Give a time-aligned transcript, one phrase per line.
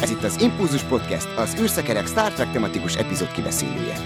[0.00, 3.96] Ez itt az Impulzus Podcast, az űrszekerek Star Trek tematikus epizód kibeszélője.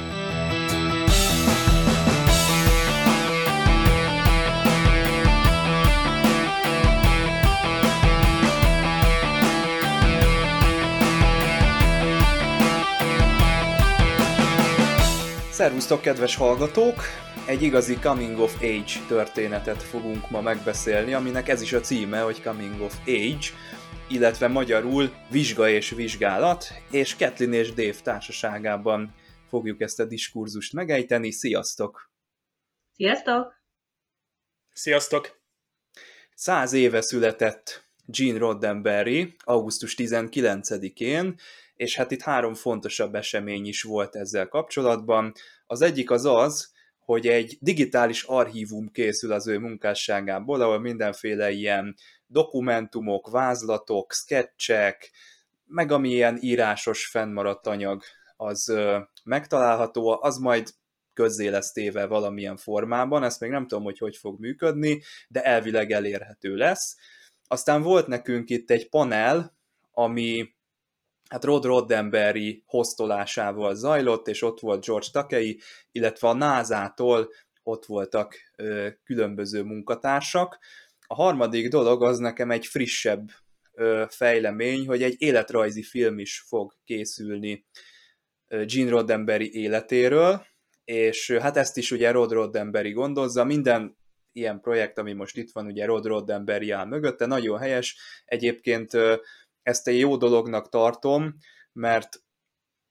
[15.50, 17.02] Szervusztok, kedves hallgatók!
[17.44, 22.42] Egy igazi coming of age történetet fogunk ma megbeszélni, aminek ez is a címe, hogy
[22.42, 23.46] coming of age,
[24.12, 29.14] illetve magyarul vizsga és vizsgálat, és Ketlin és Dave társaságában
[29.48, 31.30] fogjuk ezt a diskurzust megejteni.
[31.30, 32.10] Sziasztok!
[32.94, 33.62] Sziasztok!
[34.72, 35.40] Sziasztok!
[36.34, 41.34] Száz éve született Gene Roddenberry, augusztus 19-én,
[41.74, 45.32] és hát itt három fontosabb esemény is volt ezzel kapcsolatban.
[45.66, 51.96] Az egyik az az, hogy egy digitális archívum készül az ő munkásságából, ahol mindenféle ilyen
[52.32, 55.10] dokumentumok, vázlatok, sketchek,
[55.66, 58.02] meg amilyen írásos fennmaradt anyag
[58.36, 58.72] az
[59.24, 60.68] megtalálható, az majd
[61.14, 65.90] közzé lesz téve valamilyen formában, ezt még nem tudom, hogy hogy fog működni, de elvileg
[65.90, 66.96] elérhető lesz.
[67.46, 69.56] Aztán volt nekünk itt egy panel,
[69.92, 70.54] ami
[71.28, 75.60] hát Rod Roddenberry hoztolásával zajlott, és ott volt George Takei,
[75.92, 77.28] illetve a NASA-tól
[77.62, 80.58] ott voltak ö, különböző munkatársak.
[81.12, 83.28] A harmadik dolog az nekem egy frissebb
[83.72, 87.66] ö, fejlemény, hogy egy életrajzi film is fog készülni
[88.48, 90.46] Gene Roddenberry életéről,
[90.84, 93.96] és hát ezt is ugye Rod Roddenberry gondozza, minden
[94.32, 97.96] ilyen projekt, ami most itt van, ugye Rod Roddenberry áll mögötte, nagyon helyes.
[98.24, 98.90] Egyébként
[99.62, 101.36] ezt egy jó dolognak tartom,
[101.72, 102.22] mert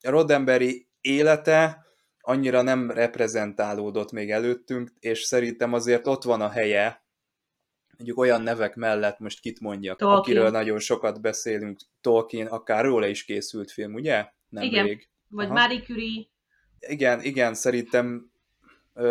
[0.02, 1.86] Roddenberry élete
[2.20, 7.01] annyira nem reprezentálódott még előttünk, és szerintem azért ott van a helye,
[8.02, 10.20] mondjuk olyan nevek mellett most kit mondjak, Tolkien.
[10.20, 14.26] akiről nagyon sokat beszélünk, Tolkien, akár róla is készült film, ugye?
[14.50, 15.09] Nem igen, rég.
[15.28, 15.53] vagy Aha.
[15.53, 16.25] Marie Curie.
[16.80, 18.31] Igen, igen, szerintem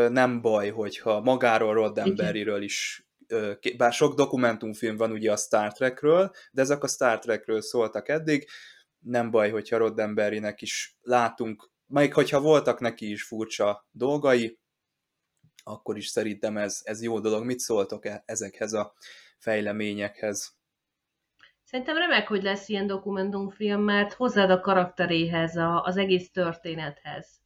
[0.08, 3.04] nem baj, hogyha magáról Roddenberryről is
[3.76, 8.48] bár sok dokumentumfilm van ugye a Star Trekről, de ezek a Star Trekről szóltak eddig,
[8.98, 14.58] nem baj, hogyha Roddenberrynek is látunk, még hogyha voltak neki is furcsa dolgai,
[15.64, 17.44] akkor is szerintem ez, ez jó dolog.
[17.44, 18.94] Mit szóltok -e ezekhez a
[19.38, 20.58] fejleményekhez?
[21.64, 27.40] Szerintem remek, hogy lesz ilyen dokumentumfilm, mert hozzáad a karakteréhez, a, az egész történethez.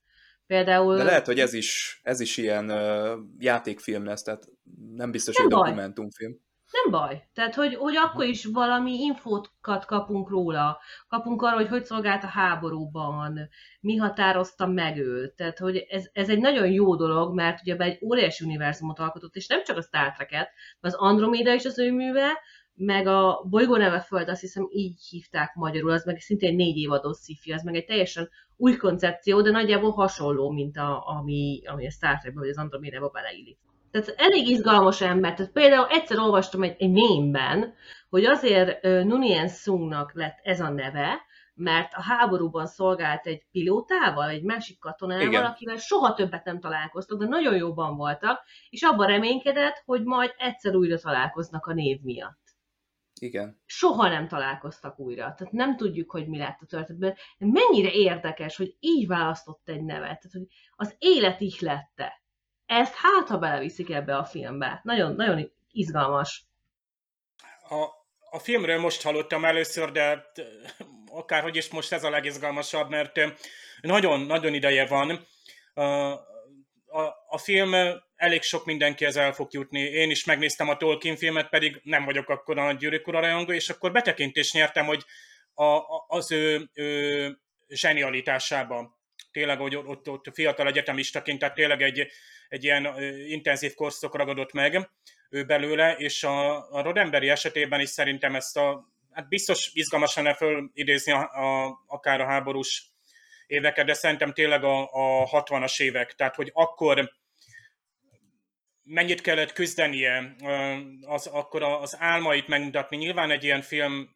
[0.46, 0.96] Például...
[0.96, 4.48] De lehet, hogy ez is, ez is ilyen uh, játékfilm lesz, tehát
[4.94, 5.68] nem biztos, nem hogy baj.
[5.68, 6.38] dokumentumfilm.
[6.70, 7.28] Nem baj.
[7.34, 10.78] Tehát, hogy, hogy akkor is valami infókat kapunk róla.
[11.08, 13.48] Kapunk arra, hogy hogy szolgált a háborúban,
[13.80, 15.34] mi határozta meg őt.
[15.34, 19.46] Tehát, hogy ez, ez egy nagyon jó dolog, mert ugye egy óriási univerzumot alkotott, és
[19.46, 22.32] nem csak a Star Trek-et, az Andromeda is az ő műve,
[22.76, 27.18] meg a bolygó neve Föld, azt hiszem így hívták magyarul, az meg szintén négy évadós
[27.18, 31.90] sci az meg egy teljesen új koncepció, de nagyjából hasonló, mint a, ami, ami a
[31.90, 33.58] Star Trekben vagy az Andromédába beleillik.
[33.94, 35.34] Tehát elég izgalmas ember.
[35.34, 37.74] Tehát például egyszer olvastam egy, egy mémben,
[38.08, 41.20] hogy azért uh, Nunien Sungnak lett ez a neve,
[41.54, 45.44] mert a háborúban szolgált egy pilótával, egy másik katonával, Igen.
[45.44, 50.74] akivel soha többet nem találkoztak, de nagyon jóban voltak, és abban reménykedett, hogy majd egyszer
[50.74, 52.42] újra találkoznak a név miatt.
[53.20, 53.60] Igen.
[53.66, 55.34] Soha nem találkoztak újra.
[55.36, 57.14] Tehát nem tudjuk, hogy mi lett a történetben.
[57.38, 60.20] Mennyire érdekes, hogy így választott egy nevet.
[60.20, 62.22] Tehát, hogy az élet lette.
[62.66, 64.80] Ezt hát, ha beleviszik ebbe a filmbe.
[64.82, 66.44] Nagyon, nagyon izgalmas.
[67.68, 67.84] A,
[68.30, 70.24] a filmről most hallottam először, de
[71.06, 73.20] akárhogy is most ez a legizgalmasabb, mert
[73.80, 75.26] nagyon-nagyon ideje van.
[75.74, 75.82] A,
[76.86, 77.74] a, a film
[78.16, 79.80] elég sok mindenkihez el fog jutni.
[79.80, 83.92] Én is megnéztem a Tolkien filmet, pedig nem vagyok akkor a Gyűrűk rajongó, és akkor
[83.92, 85.04] betekintést nyertem, hogy
[85.54, 87.38] a, a, az ő, ő
[87.68, 88.93] zsenialitásában.
[89.34, 92.06] Tényleg, hogy ott, ott fiatal egyetemistaként, tehát tényleg egy,
[92.48, 94.88] egy ilyen intenzív korszak ragadott meg
[95.30, 100.34] ő belőle, és a, a Rodemberi esetében is szerintem ezt a, hát biztos izgalmas lenne
[100.34, 102.86] fölidézni a, a, akár a háborús
[103.46, 107.10] éveket, de szerintem tényleg a, a 60-as évek, tehát hogy akkor
[108.84, 110.34] mennyit kellett küzdenie,
[111.00, 112.96] az, akkor az álmait megmutatni.
[112.96, 114.08] Nyilván egy ilyen film,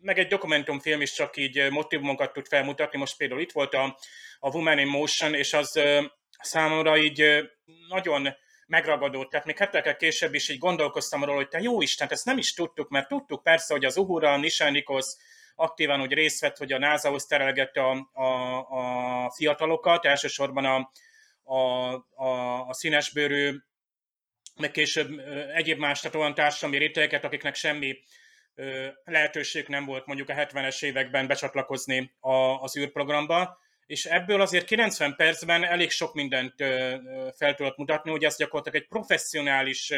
[0.00, 2.98] meg egy dokumentumfilm is csak így motivumokat tud felmutatni.
[2.98, 3.98] Most például itt volt a,
[4.38, 5.80] a Woman in Motion, és az
[6.40, 7.50] számomra így
[7.88, 8.28] nagyon
[8.66, 9.30] megragadott.
[9.30, 12.54] Tehát még hetekkel később is így gondolkoztam arról, hogy te jó Isten, ezt nem is
[12.54, 15.06] tudtuk, mert tudtuk persze, hogy az Uhura, Nishan Nikos
[15.54, 18.24] aktívan hogy részt vett, hogy a NASA-hoz terelgette a, a,
[19.24, 20.90] a fiatalokat, elsősorban a,
[21.42, 23.56] a, a, a színesbőrű
[24.56, 25.18] meg később
[25.54, 27.98] egyéb más, tehát olyan társadalmi rétegeket, akiknek semmi
[29.04, 35.14] lehetőség nem volt mondjuk a 70-es években becsatlakozni a, az űrprogramba, és ebből azért 90
[35.16, 36.54] percben elég sok mindent
[37.36, 39.92] fel tudott mutatni, hogy ez gyakorlatilag egy professzionális,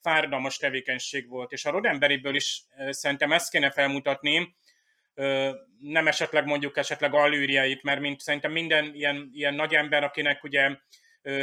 [0.00, 4.54] fáradalmas tevékenység volt, és a Roddenberryből is szerintem ezt kéne felmutatni,
[5.80, 10.70] nem esetleg mondjuk esetleg allűrjeit, mert mint szerintem minden ilyen, ilyen nagy ember, akinek ugye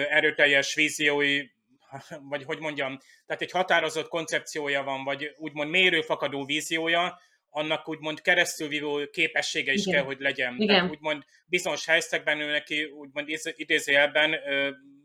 [0.09, 1.41] erőteljes víziói,
[2.31, 7.19] vagy hogy mondjam, tehát egy határozott koncepciója van, vagy úgymond mérőfakadó víziója,
[7.49, 9.93] annak úgymond keresztülvívó képessége is Igen.
[9.93, 10.55] kell, hogy legyen.
[10.57, 10.67] Igen.
[10.67, 14.35] Tehát úgymond bizonyos helyzetekben ő neki úgymond idézőjelben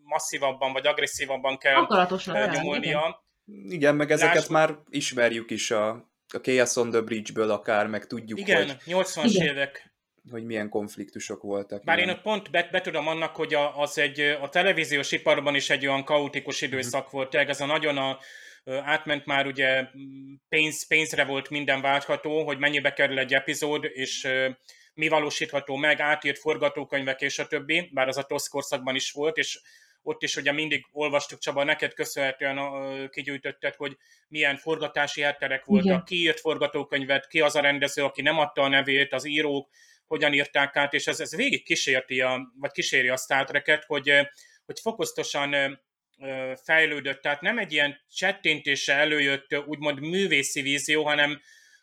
[0.03, 1.87] masszívabban vagy agresszívabban kell
[2.29, 2.89] nyomulnia.
[2.89, 3.23] Igen.
[3.47, 4.49] Igen, meg ezeket Láss...
[4.49, 5.89] már ismerjük is a,
[6.35, 8.77] a Chaos on the Bridge-ből akár, meg tudjuk, Igen, hogy...
[8.87, 9.94] 80-as évek
[10.31, 11.85] hogy milyen konfliktusok voltak.
[11.85, 15.71] Bár én ott pont bet, betudom annak, hogy a, az egy, a televíziós iparban is
[15.71, 17.11] egy olyan kaotikus időszak mm-hmm.
[17.11, 18.19] volt, ez a nagyon a,
[18.65, 19.87] átment már ugye
[20.49, 24.29] pénz, pénzre volt minden váltható, hogy mennyibe kerül egy epizód, és
[24.95, 29.37] mi valósítható meg, átírt forgatókönyvek és a többi, bár az a TOSZ korszakban is volt,
[29.37, 29.61] és
[30.03, 32.59] ott is ugye mindig olvastuk, Csaba, neked köszönhetően
[33.09, 33.97] kigyűjtötted, hogy
[34.29, 36.05] milyen forgatási hátterek voltak, Igen.
[36.05, 39.69] ki írt forgatókönyvet, ki az a rendező, aki nem adta a nevét, az írók,
[40.07, 44.13] hogyan írták át, és ez, ez végig kísérti a, vagy kíséri a Star Trek-et, hogy,
[44.65, 45.81] hogy fokoztosan
[46.65, 51.41] fejlődött, tehát nem egy ilyen csettintése előjött úgymond művészi vízió, hanem,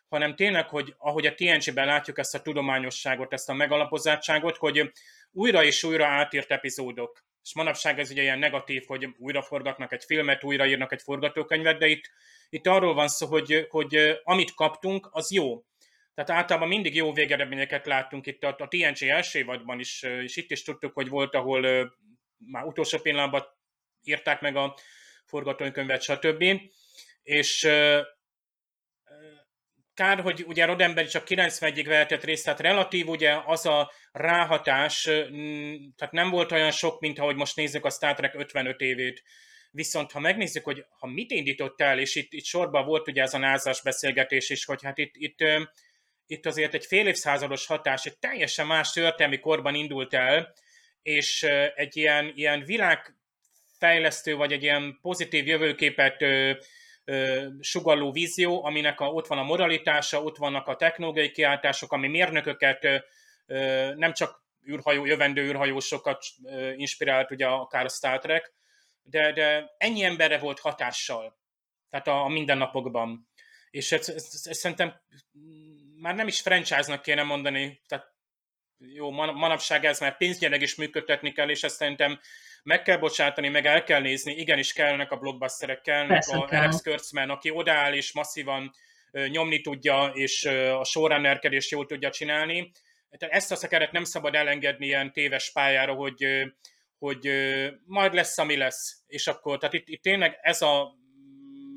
[0.08, 4.92] hanem tényleg, hogy ahogy a TNG-ben látjuk ezt a tudományosságot, ezt a megalapozottságot, hogy
[5.32, 7.24] újra és újra átírt epizódok.
[7.42, 11.86] És manapság ez ugye ilyen negatív, hogy újra forgatnak egy filmet, újraírnak egy forgatókönyvet, de
[11.86, 12.10] itt,
[12.48, 15.64] itt arról van szó, hogy, hogy amit kaptunk, az jó.
[16.24, 20.50] Tehát általában mindig jó végeredményeket láttunk itt a, a TNG első évadban is, és itt
[20.50, 21.92] is tudtuk, hogy volt, ahol
[22.38, 23.44] már utolsó pillanatban
[24.02, 24.76] írták meg a
[25.26, 26.44] forgatókönyvet, stb.
[27.22, 27.68] És
[29.94, 35.02] kár, hogy ugye Roddenberry csak 91-ig vehetett részt, tehát relatív ugye az a ráhatás,
[35.96, 39.22] tehát nem volt olyan sok, mint ahogy most nézzük a Star Trek 55 évét.
[39.70, 43.34] Viszont ha megnézzük, hogy ha mit indított el, és itt, itt sorban volt ugye ez
[43.34, 45.44] a názás beszélgetés is, hogy hát itt, itt,
[46.32, 50.54] itt azért egy fél évszázados hatás, egy teljesen más történelmi korban indult el,
[51.02, 51.42] és
[51.74, 53.16] egy ilyen, ilyen világ
[53.78, 56.52] fejlesztő, vagy egy ilyen pozitív jövőképet ö,
[57.04, 62.08] ö, sugalló vízió, aminek a, ott van a moralitása, ott vannak a technológiai kiáltások, ami
[62.08, 62.84] mérnököket
[63.46, 68.52] ö, nem csak űrhajó, jövendő űrhajósokat ö, inspirált, ugye akár a Star Trek,
[69.02, 71.38] de, de ennyi emberre volt hatással,
[71.90, 73.30] tehát a, a mindennapokban.
[73.70, 75.00] És ezt, ezt, ezt szerintem
[76.02, 78.10] már nem is franchise-nak kéne mondani, tehát
[78.78, 82.20] jó, manapság ez már pénznyereg is működtetni kell, és ezt szerintem
[82.62, 86.60] meg kell bocsátani, meg el kell nézni, igenis kellnek a blockbusterek, kellnek Persze a kell.
[86.60, 88.74] Alex Kurtzman, aki odaáll és masszívan
[89.28, 90.44] nyomni tudja, és
[90.78, 92.70] a showrunnerkedést jól tudja csinálni.
[93.18, 96.26] Tehát ezt a szekeret nem szabad elengedni ilyen téves pályára, hogy,
[96.98, 97.30] hogy
[97.84, 99.02] majd lesz, ami lesz.
[99.06, 100.94] És akkor, tehát itt, itt tényleg ez a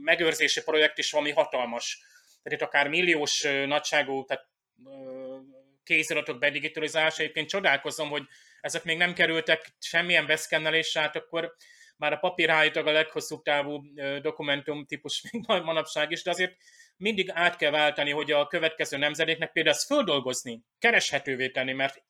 [0.02, 2.00] megőrzési projekt is valami hatalmas.
[2.46, 4.48] Tehát itt akár milliós nagyságú, tehát
[5.84, 8.24] kéziratok bedigitalizálása, egyébként csodálkozom, hogy
[8.62, 11.56] ezek még nem kerültek semmilyen beszkennelésre, hát akkor
[11.98, 13.82] már a papír a leghosszúbb távú
[14.22, 16.56] dokumentum típus még manapság is, de azért
[16.98, 22.04] mindig át kell váltani, hogy a következő nemzedéknek például ezt földolgozni, kereshetővé tenni, mert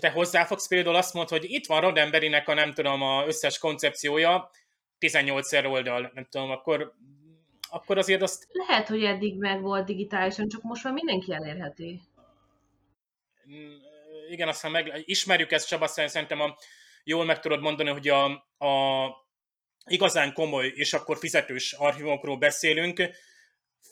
[0.00, 4.50] te hozzáfogsz például azt mondod, hogy itt van Rodemberinek a nem tudom, a összes koncepciója,
[4.98, 6.94] 18 oldal, nem tudom, akkor
[7.68, 8.46] akkor azért azt...
[8.52, 12.00] Lehet, hogy eddig meg volt digitálisan, csak most már mindenki elérheti.
[13.50, 13.74] Mm,
[14.30, 16.56] igen, aztán meg, ismerjük ezt, Csaba, szerintem a,
[17.04, 18.24] jól meg tudod mondani, hogy a,
[18.66, 19.06] a
[19.86, 23.02] igazán komoly és akkor fizetős archívumokról beszélünk,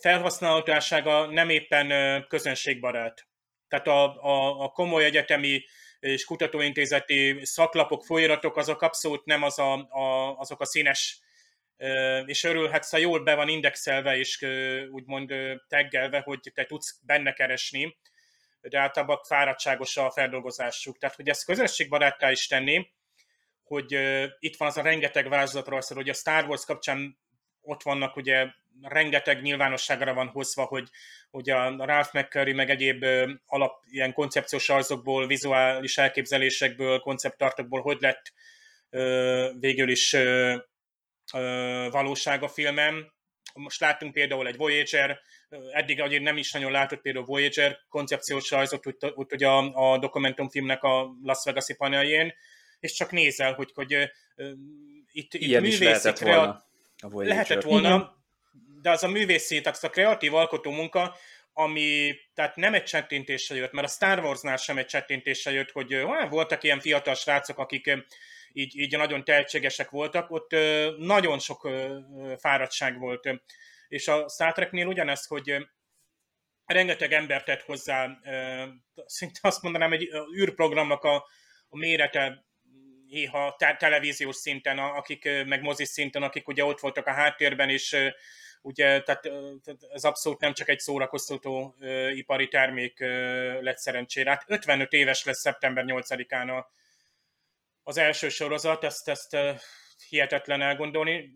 [0.01, 3.27] felhasználhatósága nem éppen közönségbarát.
[3.69, 5.65] Tehát a, a, a komoly egyetemi
[6.01, 11.19] és kutatóintézeti szaklapok, folyiratok, azok abszolút nem az a, a, azok a színes,
[12.27, 14.47] és örülhetsz, ha jól be van indexelve és
[14.91, 15.33] úgymond
[15.69, 17.97] teggelve, hogy te tudsz benne keresni
[18.69, 20.99] de általában fáradtságos a feldolgozásuk.
[20.99, 22.93] Tehát, hogy ezt közösségbaráttá is tenni,
[23.63, 23.99] hogy
[24.39, 27.19] itt van az a rengeteg vázlatról, szóval, hogy a Star Wars kapcsán
[27.61, 28.47] ott vannak ugye
[28.83, 30.89] rengeteg nyilvánosságra van hozva, hogy,
[31.31, 33.05] hogy a Ralph McCurry meg egyéb
[33.47, 38.33] alap ilyen koncepciós arzokból, vizuális elképzelésekből, konceptartokból hogy lett
[39.61, 40.17] végül is
[41.91, 43.13] valóság a filmem.
[43.55, 45.21] Most láttunk például egy Voyager
[45.73, 49.99] eddig azért nem is nagyon látott például Voyager koncepciós rajzot, úgy, úgy, hogy a, a
[49.99, 52.35] dokumentumfilmnek a Las Vegas-i paneljén,
[52.81, 54.49] és csak nézel, hogy, hogy uh,
[55.13, 56.65] itt, Ilyen itt is lehetett volna
[57.03, 57.35] a Voyager.
[57.35, 58.17] Lehetett volna,
[58.83, 61.17] de az a művészi, tehát a kreatív alkotó munka,
[61.53, 65.93] ami tehát nem egy csettintéssel jött, mert a Star Warsnál sem egy csettintéssel jött, hogy
[65.93, 67.91] ah, voltak ilyen fiatal srácok, akik
[68.57, 70.57] így, így nagyon tehetségesek voltak, ott
[70.99, 71.69] nagyon sok
[72.39, 73.29] fáradtság volt.
[73.89, 75.67] És a Star Treknél ugyanez, hogy
[76.65, 78.19] rengeteg ember tett hozzá,
[79.07, 81.15] szinte azt mondanám, egy űrprogramnak a,
[81.69, 82.45] a mérete
[83.57, 87.97] te- televíziós szinten, akik meg mozis szinten, akik ugye ott voltak a háttérben, és
[88.63, 89.31] ugye, tehát
[89.93, 91.77] ez abszolút nem csak egy szórakoztató
[92.15, 93.01] ipari termék
[93.61, 94.31] lett szerencsére.
[94.31, 96.71] Hát 55 éves lesz szeptember 8-án a,
[97.85, 99.37] az első sorozat, ezt, ezt
[100.09, 101.31] hihetetlen elgondolni.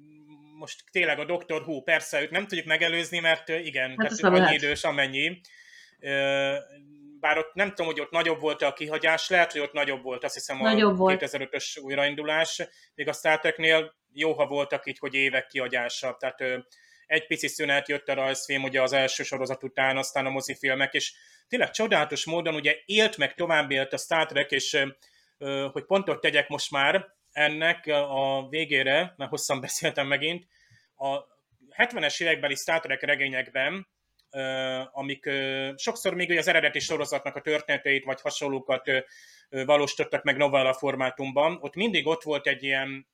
[0.59, 1.61] Most tényleg a Dr.
[1.61, 4.55] Who, persze őt nem tudjuk megelőzni, mert igen, hát tehát annyi lehet.
[4.55, 5.41] idős, amennyi.
[7.21, 10.25] Bár ott nem tudom, hogy ott nagyobb volt a kihagyás, lehet, hogy ott nagyobb volt,
[10.25, 12.63] azt hiszem nagyobb a 2005-ös újraindulás.
[12.95, 16.17] Még a Star Treknél jó, ha voltak így, hogy évek kihagyása.
[16.19, 16.65] Tehát
[17.07, 21.13] egy pici szünet jött a rajzfilm ugye az első sorozat után, aztán a mozifilmek, és
[21.49, 24.79] tényleg csodálatos módon ugye élt meg, tovább élt a Star Trek, és
[25.73, 30.47] hogy pontot tegyek most már ennek a végére, mert hosszan beszéltem megint,
[30.97, 31.37] a
[31.77, 33.89] 70-es évekbeli Star Trek regényekben,
[34.93, 35.31] amik
[35.77, 38.91] sokszor még az eredeti sorozatnak a történeteit vagy hasonlókat
[39.49, 43.09] valósítottak meg novella formátumban, ott mindig ott volt egy ilyen,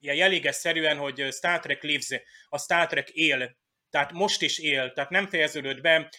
[0.00, 3.56] ilyen jeléges szerűen, hogy Star Trek lives, a Star Trek él,
[3.90, 6.10] tehát most is él, tehát nem fejeződött be,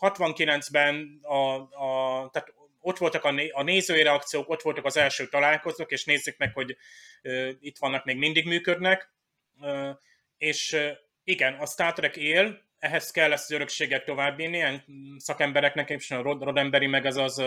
[0.00, 5.28] 69-ben a, a, tehát ott voltak a, né- a nézői reakciók, ott voltak az első
[5.28, 6.76] találkozók, és nézzük meg, hogy
[7.22, 9.12] uh, itt vannak, még mindig működnek.
[9.60, 9.90] Uh,
[10.36, 10.90] és uh,
[11.24, 14.84] igen, a Star Trek él, ehhez kell ezt az örökséget továbbvinni, ilyen
[15.16, 17.38] szakembereknek, és a Rod- Rodemberi meg ez, az,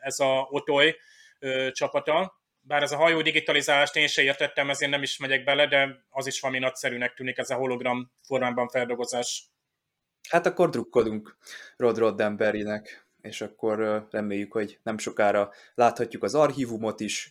[0.00, 0.96] ez a Otoy
[1.70, 2.40] csapata.
[2.60, 6.26] Bár ez a hajó digitalizálást én sem értettem, ezért nem is megyek bele, de az
[6.26, 9.44] is valami nagyszerűnek tűnik ez a hologram formában feldolgozás.
[10.28, 11.36] Hát akkor drukkolunk
[11.76, 17.30] Rod Roddenberrynek és akkor reméljük, hogy nem sokára láthatjuk az archívumot is,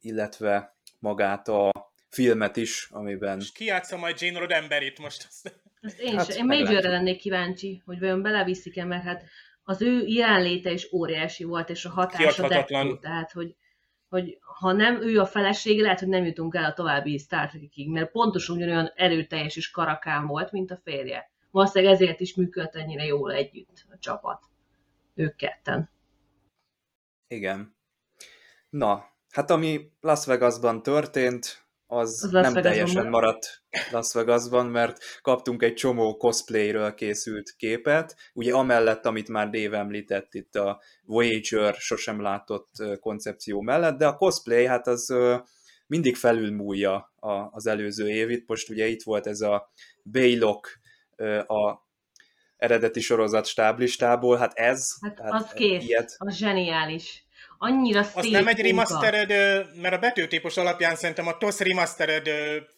[0.00, 1.70] illetve magát a
[2.08, 3.38] filmet is, amiben...
[3.38, 5.28] És ki játsza majd Jane Roddenberry-t most?
[5.80, 9.24] Ezt én, hát, én Majorre lennék kíváncsi, hogy vajon beleviszik-e, mert hát
[9.62, 13.54] az ő jelenléte is óriási volt, és a hatása dettó, tehát hogy,
[14.08, 17.90] hogy ha nem ő a feleség, lehet, hogy nem jutunk el a további Star Trek-ig,
[17.90, 21.30] mert pontosan ugyanolyan erőteljes és karakán volt, mint a férje.
[21.50, 24.40] Valószínűleg ezért is működött ennyire jól együtt a csapat
[25.20, 25.90] ők ketten.
[27.28, 27.76] Igen.
[28.70, 33.10] Na, hát ami Las Vegasban történt, az, az nem teljesen van.
[33.10, 39.78] maradt Las Vegasban, mert kaptunk egy csomó cosplayről készült képet, ugye amellett, amit már Dave
[39.78, 45.14] említett itt a Voyager sosem látott koncepció mellett, de a cosplay hát az
[45.86, 47.12] mindig felülmúlja
[47.50, 49.72] az előző évit, most ugye itt volt ez a
[50.02, 50.80] Baylock
[51.46, 51.88] a
[52.60, 54.88] eredeti sorozat stáblistából, hát ez...
[55.02, 56.14] Hát tehát az kész, ilyet...
[56.18, 57.24] az zseniális.
[57.58, 59.28] Annyira szép Az nem egy remastered,
[59.76, 62.28] mert a betűtípus alapján szerintem a TOS remastered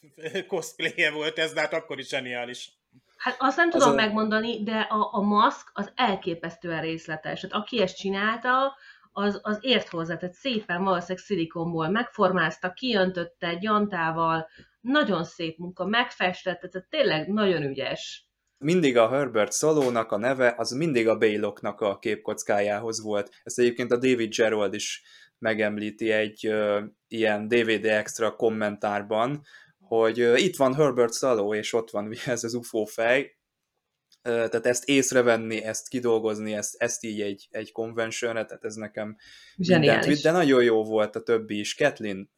[0.48, 2.70] cosplay volt ez, de hát akkor is zseniális.
[3.16, 3.94] Hát azt nem tudom a...
[3.94, 7.42] megmondani, de a, a maszk az elképesztően részletes.
[7.42, 8.76] Hát aki ezt csinálta,
[9.12, 14.48] az, az ért hozzá, tehát szépen valószínűleg szilikonból megformázta, kiöntötte gyantával,
[14.80, 18.26] nagyon szép munka, megfestette, tehát tényleg nagyon ügyes
[18.62, 23.31] mindig a Herbert Szalónak a neve, az mindig a Baylocknak a képkockájához volt.
[23.42, 25.02] Ezt egyébként a David Gerald is
[25.38, 29.42] megemlíti egy uh, ilyen DVD extra kommentárban,
[29.78, 34.66] hogy uh, itt van Herbert Szaló, és ott van ez az UFO fej, uh, tehát
[34.66, 39.16] ezt észrevenni, ezt kidolgozni, ezt, ezt így egy, egy conventionre, tehát ez nekem
[39.57, 41.75] mindent vitt, de nagyon jó volt a többi is.
[41.75, 42.31] Kathleen,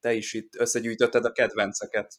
[0.00, 2.14] te is itt összegyűjtötted a kedvenceket.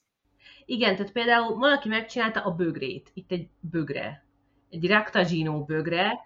[0.69, 4.25] Igen, tehát például valaki megcsinálta a bögrét, itt egy bögre,
[4.69, 6.19] egy Raktagino bögre,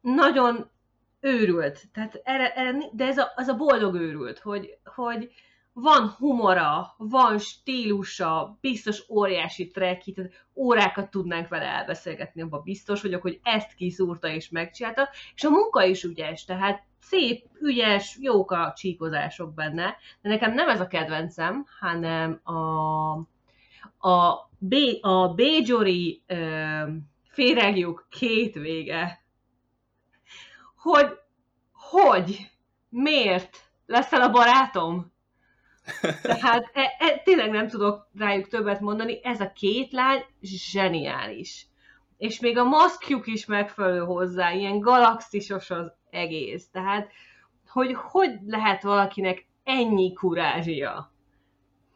[0.00, 0.70] nagyon
[1.20, 5.30] őrült, tehát erre, erre, de ez a, az a boldog őrült, hogy, hogy
[5.72, 13.22] van humora, van stílusa, biztos óriási treki, tehát órákat tudnánk vele elbeszélgetni, abban biztos vagyok,
[13.22, 18.72] hogy ezt kiszúrta és megcsinálta, és a munka is ügyes, tehát szép, ügyes, jók a
[18.76, 22.52] csíkozások benne, de nekem nem ez a kedvencem, hanem a,
[24.08, 26.22] a, B, a Bajori
[27.28, 29.24] féregjuk két vége.
[30.76, 31.18] Hogy,
[31.72, 32.50] hogy,
[32.88, 35.12] miért leszel a barátom?
[36.22, 41.66] Tehát e, e, tényleg nem tudok rájuk többet mondani, ez a két lány zseniális.
[42.16, 46.68] És még a maszkjuk is megfelelő hozzá, ilyen galaxisos az egész.
[46.70, 47.10] Tehát,
[47.68, 51.10] hogy hogy lehet valakinek ennyi kurázsia?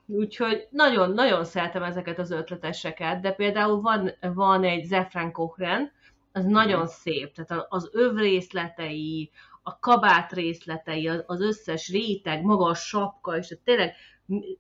[0.07, 5.93] Úgyhogy nagyon-nagyon szeretem ezeket az ötleteseket, de például van, van egy Zefran Kochren,
[6.33, 9.31] az nagyon szép, tehát az öv részletei,
[9.63, 13.95] a kabát részletei, az összes réteg, maga a sapka, és tényleg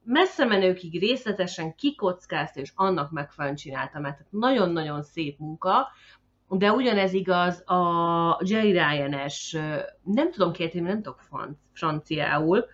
[0.02, 5.88] messze menőkig részletesen kikockázta, és annak megfelelően csinálta, mert nagyon-nagyon szép munka,
[6.50, 9.56] de ugyanez igaz a Jerry Ryan-es,
[10.02, 11.20] nem tudom kérni, nem tudok
[11.72, 12.66] franciául,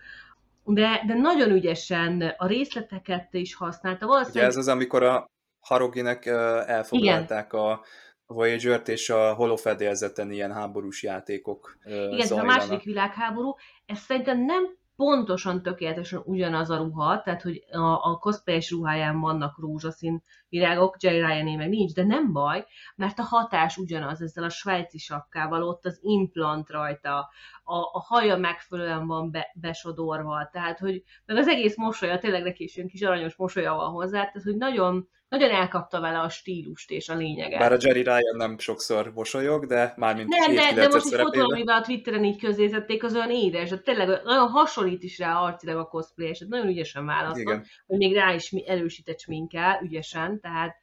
[0.63, 4.05] de, de nagyon ügyesen a részleteket is használta.
[4.05, 4.49] Valószínűleg...
[4.49, 5.25] Ugye ez az, amikor a
[5.59, 6.25] Haroginek
[6.65, 7.65] elfoglalták Igen.
[7.65, 7.81] a
[8.25, 13.55] Voyager-t, és a holofedélzeten ilyen háborús játékok Igen, ez a második világháború.
[13.85, 19.59] Ez szerintem nem pontosan tökéletesen ugyanaz a ruha, tehát hogy a, a cosplayes ruháján vannak
[19.59, 24.49] rózsaszín virágok, Jerry ryan meg nincs, de nem baj, mert a hatás ugyanaz, ezzel a
[24.49, 27.29] svájci sapkával, ott az implant rajta,
[27.69, 32.63] a, a haja megfelelően van be, besodorva, tehát hogy meg az egész mosolya, tényleg neki
[32.63, 37.09] is kis aranyos mosolya van hozzá, tehát hogy nagyon, nagyon elkapta vele a stílust és
[37.09, 37.59] a lényeget.
[37.59, 41.41] Bár a Jerry Ryan nem sokszor mosolyog, de mármint Nem, de, de most egy fotó,
[41.51, 45.77] amivel a Twitteren így közézették, az olyan édes, de tényleg nagyon hasonlít is rá arcilag
[45.77, 47.65] a cosplay, és nagyon ügyesen választott, Igen.
[47.87, 50.75] hogy még rá is erősített sminkkel, ügyesen, tehát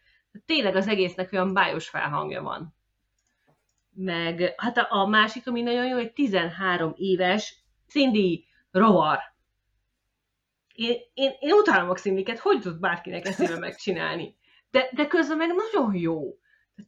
[0.47, 2.75] tényleg az egésznek olyan bájos felhangja van.
[3.95, 7.57] Meg hát a, a másik, ami nagyon jó, egy 13 éves
[7.89, 9.19] Cindy rovar
[10.75, 14.37] én, én, én utálom a színliket, hogy tud bárkinek eszébe megcsinálni?
[14.71, 16.39] De, de közben meg nagyon jó.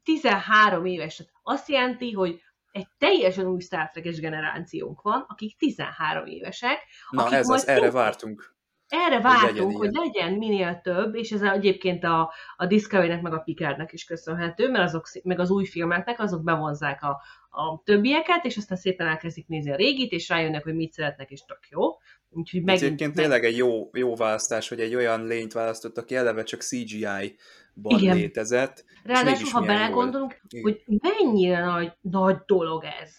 [0.04, 6.26] 13 éves, tehát azt jelenti, hogy egy teljesen új Star Trek-es generációnk van, akik 13
[6.26, 6.78] évesek.
[7.10, 8.55] Na akik ez az, erre vártunk.
[8.88, 13.92] Erre vártunk, hogy legyen, minél több, és ez egyébként a, a Discovery-nek meg a Picardnek
[13.92, 18.78] is köszönhető, mert azok, meg az új filmeknek azok bevonzák a, a többieket, és aztán
[18.78, 21.82] szépen elkezdik nézni a régit, és rájönnek, hogy mit szeretnek, és tök jó.
[22.30, 23.24] Úgyhogy megint, Egyébként meg...
[23.24, 28.16] tényleg egy jó, jó választás, hogy egy olyan lényt választott, aki eleve csak CGI-ban Igen.
[28.16, 28.84] létezett.
[29.04, 33.14] Ráadásul, ha belegondolunk, hogy mennyire nagy, nagy dolog ez,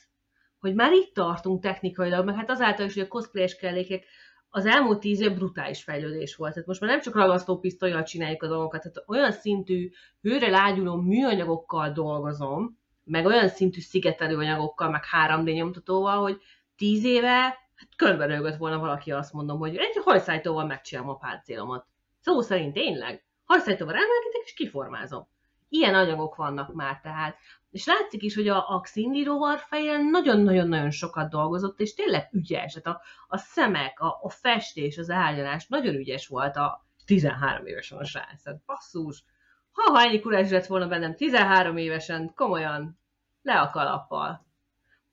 [0.59, 4.03] hogy már itt tartunk technikailag, meg hát azáltal is, hogy a cosplayes kellékek
[4.49, 6.51] az elmúlt tíz év brutális fejlődés volt.
[6.53, 10.95] Tehát most már nem csak ragasztó pisztolyjal csináljuk a dolgokat, tehát olyan szintű hőre lágyuló
[10.95, 16.41] műanyagokkal dolgozom, meg olyan szintű szigetelő anyagokkal, meg 3D nyomtatóval, hogy
[16.75, 21.85] tíz éve hát körberőgött volna valaki azt mondom, hogy egy hajszájtóval megcsinálom a páncélomat.
[22.19, 23.25] Szó szerint tényleg.
[23.43, 25.27] Hajszájtóval emelkedek és kiformázom.
[25.69, 27.37] Ilyen anyagok vannak már tehát.
[27.71, 32.73] És látszik is, hogy a, a Xindi rovar fejjel nagyon-nagyon-nagyon sokat dolgozott, és tényleg ügyes.
[32.73, 37.97] Tehát a, a szemek, a, a festés, az álljanás nagyon ügyes volt a 13 évesen
[37.97, 38.43] a srác.
[38.43, 39.23] Tehát basszus.
[39.71, 42.99] Ha, ha ennyi kurás lett volna bennem 13 évesen, komolyan,
[43.41, 44.45] le a kalappal.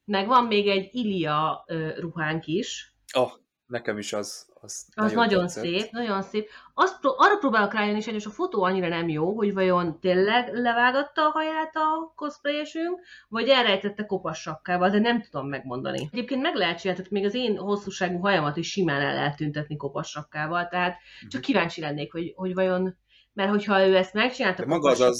[0.05, 2.95] Meg van még egy Ilia uh, ruhánk is.
[3.13, 3.33] Oh,
[3.67, 4.53] nekem is az.
[4.65, 6.49] Az, az nagyon, nagyon szép, nagyon szép.
[6.75, 11.31] Azt, arra próbálok rájönni, és a fotó annyira nem jó, hogy vajon tényleg levágatta a
[11.31, 16.09] haját a cosplayesünk, vagy elrejtette kopas sapkával, de nem tudom megmondani.
[16.13, 19.77] Egyébként meg lehet csinálni, tehát még az én hosszúságú hajamat is simán el lehet tüntetni
[19.77, 21.51] kopas sapkával, tehát csak mhm.
[21.51, 22.97] kíváncsi lennék, hogy, hogy vajon,
[23.33, 25.19] mert hogyha ő ezt megcsinálta maga az, az,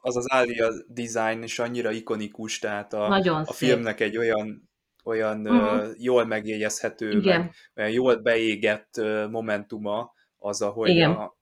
[0.00, 4.68] az az Alia design is annyira ikonikus, tehát a, Nagyon a filmnek egy olyan
[5.06, 5.88] olyan uh-huh.
[5.98, 7.40] jól megjegyezhető, Igen.
[7.40, 8.90] meg olyan jól beégett
[9.30, 11.10] momentuma az, ahogy Igen.
[11.10, 11.36] a,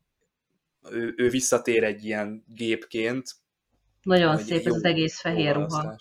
[0.91, 3.31] ő, ő visszatér egy ilyen gépként.
[4.03, 5.97] Nagyon szép ez az egész fehér ruha.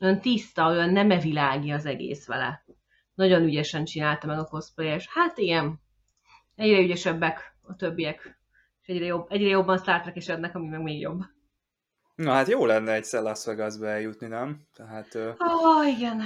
[0.00, 2.64] Olyan tiszta, olyan nemevilági az egész vele.
[3.14, 5.08] Nagyon ügyesen csinálta meg a cosplayes.
[5.10, 5.80] Hát igen,
[6.54, 8.40] egyre ügyesebbek a többiek,
[8.80, 11.20] és egyre, jobb, egyre jobban Star trek ednek, ami meg még jobb.
[12.14, 14.66] Na hát jó lenne egy Las Vegasbe eljutni, nem?
[14.74, 15.14] Tehát...
[15.14, 16.22] Ó, oh, igen.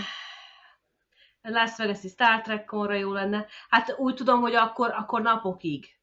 [1.48, 3.46] Las Vegas-i Star Trek-konra jó lenne.
[3.68, 5.96] Hát úgy tudom, hogy akkor, akkor napokig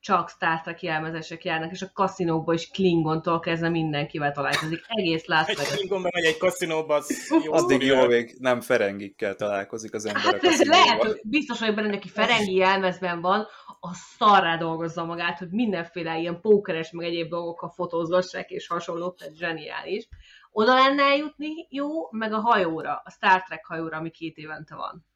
[0.00, 4.84] csak Star Trek jelmezesek járnak, és a kaszinókban is Klingontól kezdve mindenkivel találkozik.
[4.86, 5.70] Egész Las Vegas.
[5.70, 7.52] Egy Klingon megy egy kaszinóba, az jó.
[7.52, 11.88] Addig jó, még nem Ferengikkel találkozik az ember hát, a Lehet, hogy biztos hogy benne,
[11.88, 13.46] neki Ferengi jelmezben van,
[13.80, 19.36] a szarrá dolgozza magát, hogy mindenféle ilyen pókeres, meg egyéb dolgokkal fotózgassák, és hasonlók, tehát
[19.36, 20.08] zseniális.
[20.58, 25.06] Oda lenne eljutni jó, meg a hajóra, a Star Trek hajóra, ami két évente van.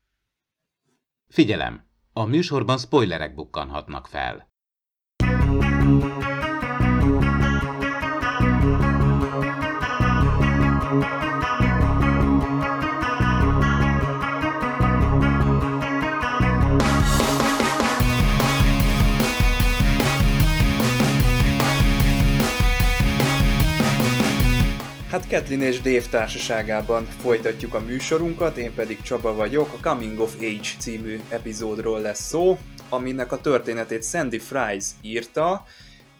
[1.29, 1.85] Figyelem!
[2.12, 4.48] A műsorban spoilerek bukkanhatnak fel.
[25.11, 30.35] Hát Kathleen és Dave társaságában folytatjuk a műsorunkat, én pedig Csaba vagyok, a Coming of
[30.35, 32.59] Age című epizódról lesz szó.
[32.88, 35.64] aminek a történetét Sandy Fries írta,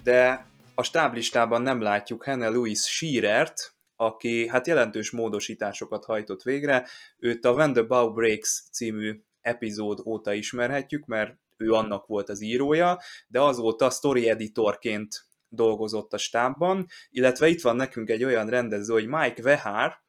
[0.03, 6.87] de a stáblistában nem látjuk Hannah Louise Shearert, aki hát jelentős módosításosokat hajtott végre.
[7.19, 12.43] Őt a When the Bow Breaks című epizód óta ismerhetjük, mert ő annak volt az
[12.43, 12.99] írója,
[13.29, 19.07] de azóta story editorként dolgozott a stábban, illetve itt van nekünk egy olyan rendező, hogy
[19.07, 20.03] Mike Vehar,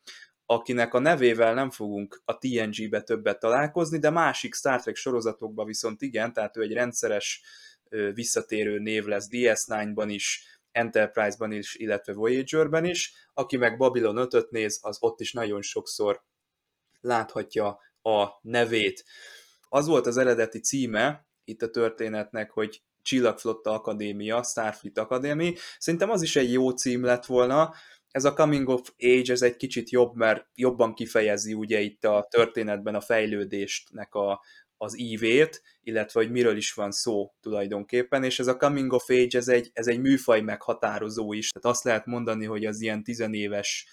[0.46, 6.02] akinek a nevével nem fogunk a TNG-be többet találkozni, de másik Star Trek sorozatokban viszont
[6.02, 7.42] igen, tehát ő egy rendszeres
[8.14, 13.14] visszatérő név lesz DS9-ban is, Enterprise-ban is, illetve Voyager-ben is.
[13.34, 16.24] Aki meg Babylon 5 néz, az ott is nagyon sokszor
[17.02, 19.04] láthatja a nevét.
[19.70, 25.56] Az volt az eredeti címe itt a történetnek, hogy Csillagflotta Akadémia, Starfleet Academy.
[25.78, 27.74] Szerintem az is egy jó cím lett volna.
[28.12, 32.28] Ez a Coming of Age, ez egy kicsit jobb, mert jobban kifejezi ugye itt a
[32.30, 34.44] történetben a fejlődésnek a,
[34.78, 39.38] az ívét, illetve hogy miről is van szó tulajdonképpen, és ez a coming of age,
[39.38, 43.88] ez egy, ez egy műfaj meghatározó is, tehát azt lehet mondani, hogy az ilyen tizenéves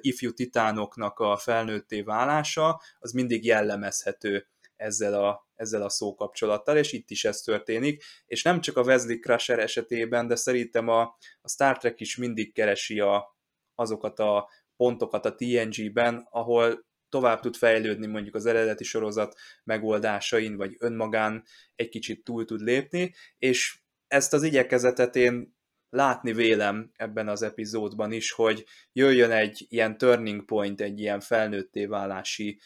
[0.00, 4.46] ifjú titánoknak a felnőtté válása, az mindig jellemezhető
[4.80, 9.18] ezzel a, ezzel a szókapcsolattal, és itt is ez történik, és nem csak a Wesley
[9.18, 11.00] Crusher esetében, de szerintem a,
[11.40, 13.36] a Star Trek is mindig keresi a,
[13.74, 20.76] azokat a pontokat a TNG-ben, ahol tovább tud fejlődni mondjuk az eredeti sorozat megoldásain, vagy
[20.78, 27.42] önmagán egy kicsit túl tud lépni, és ezt az igyekezetet én látni vélem ebben az
[27.42, 32.60] epizódban is, hogy jöjjön egy ilyen turning point, egy ilyen felnőtté válási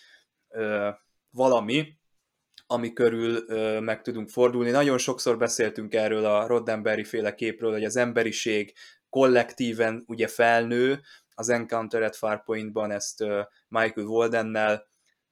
[0.49, 0.91] ö,
[1.31, 1.99] valami,
[2.67, 4.71] ami körül ö, meg tudunk fordulni.
[4.71, 8.73] Nagyon sokszor beszéltünk erről a Roddenberry féle képről, hogy az emberiség
[9.09, 11.01] kollektíven ugye felnő,
[11.35, 13.25] az Encounter at Farpointban ezt
[13.69, 14.89] Michael Waldennel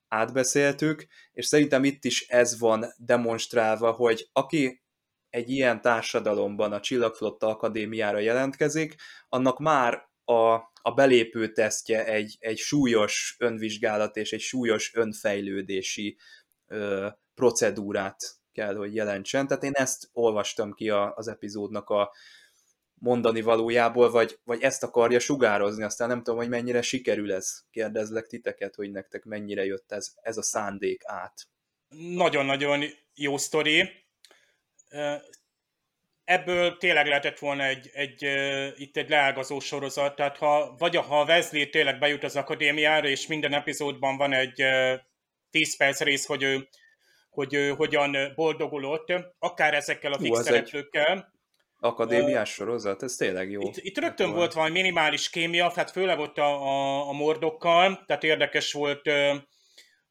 [0.09, 4.83] átbeszéltük, és szerintem itt is ez van demonstrálva, hogy aki
[5.31, 8.95] egy ilyen társadalomban a Csillagflotta Akadémiára jelentkezik,
[9.29, 16.19] annak már a, a belépő tesztje egy, egy súlyos önvizsgálat és egy súlyos önfejlődési
[16.67, 19.47] ö, procedúrát kell, hogy jelentsen.
[19.47, 22.13] Tehát én ezt olvastam ki a, az epizódnak a,
[23.03, 27.63] mondani valójából, vagy, vagy ezt akarja sugározni, aztán nem tudom, hogy mennyire sikerül ez.
[27.71, 31.35] Kérdezlek titeket, hogy nektek mennyire jött ez, ez a szándék át.
[32.15, 33.91] Nagyon-nagyon jó sztori.
[36.25, 38.23] Ebből tényleg lehetett volna egy, egy,
[38.81, 43.53] itt egy leágazó sorozat, tehát ha, vagy ha Wesley tényleg bejut az akadémiára, és minden
[43.53, 44.63] epizódban van egy
[45.51, 46.69] 10 perc rész, hogy ő,
[47.33, 51.33] hogy ő hogyan boldogulott, akár ezekkel a fix szereplőkkel,
[51.85, 53.61] Akadémiás uh, sorozat, ez tényleg jó.
[53.61, 58.05] Itt, itt rögtön volt, volt valami minimális kémia, hát főleg ott a, a, a mordokkal,
[58.07, 59.35] tehát érdekes volt, ö,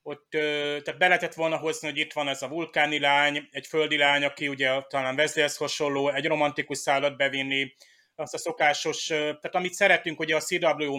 [0.03, 3.67] ott, ö, tehát be lehetett volna hozni, hogy itt van ez a vulkáni lány, egy
[3.67, 7.73] földi lány, aki ugye talán Wesleyhez hasonló, egy romantikus szállat bevinni,
[8.15, 10.97] azt a szokásos, tehát amit szeretünk, ugye a CW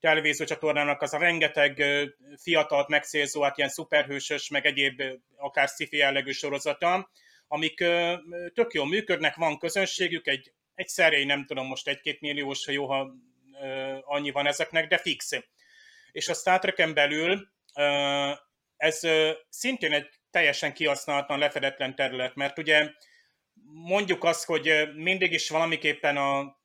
[0.00, 1.84] televíziócsatornának az a rengeteg
[2.42, 5.02] fiatalt megszélzó, hát ilyen szuperhősös, meg egyéb
[5.36, 7.10] akár sci jellegű sorozata,
[7.48, 7.76] amik
[8.54, 12.86] tök jól működnek, van közönségük, egy, egy szerély, nem tudom, most egy-két milliós, ha jó,
[12.86, 13.10] ha
[14.04, 15.30] annyi van ezeknek, de fix.
[16.12, 17.48] És a Star Trek-en belül
[18.76, 19.00] ez
[19.48, 22.90] szintén egy teljesen kihasználatlan, lefedetlen terület, mert ugye
[23.64, 26.62] mondjuk azt, hogy mindig is valamiképpen a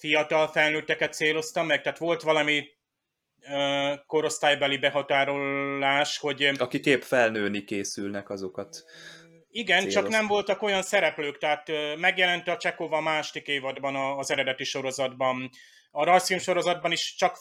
[0.00, 2.64] fiatal felnőtteket céloztam meg, tehát volt valami
[4.06, 6.50] korosztálybeli behatárolás, hogy...
[6.58, 8.84] Akik épp felnőni készülnek, azokat
[9.50, 10.00] igen, célozta.
[10.00, 15.50] csak nem voltak olyan szereplők, tehát megjelent a Csekova második évadban az eredeti sorozatban.
[15.90, 17.38] A rajzfilm sorozatban is csak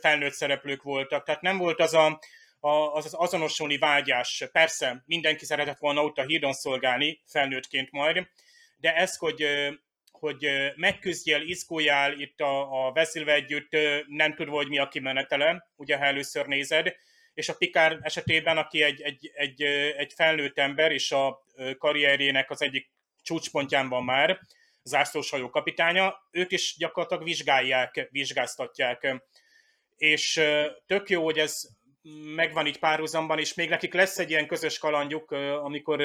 [0.00, 2.20] felnőtt szereplők voltak, tehát nem volt az a,
[2.60, 4.48] a, az, az azonosulni vágyás.
[4.52, 8.26] Persze, mindenki szeretett volna ott a hídon szolgálni, felnőttként majd,
[8.76, 9.44] de ez, hogy
[10.22, 15.96] hogy megküzdjél, izguljál itt a, a Veszilve együtt, nem tudva, hogy mi a kimenetele, ugye
[15.96, 16.94] ha először nézed,
[17.34, 19.62] és a Pikár esetében, aki egy, egy, egy,
[19.96, 21.44] egy felnőtt ember, és a
[21.78, 22.90] karrierjének az egyik
[23.22, 24.40] csúcspontján van már,
[24.82, 29.22] zászlóshajó kapitánya, őt is gyakorlatilag vizsgálják, vizsgáztatják.
[29.96, 30.40] És
[30.86, 31.62] tök jó, hogy ez
[32.34, 35.30] megvan így párhuzamban, és még nekik lesz egy ilyen közös kalandjuk,
[35.62, 36.00] amikor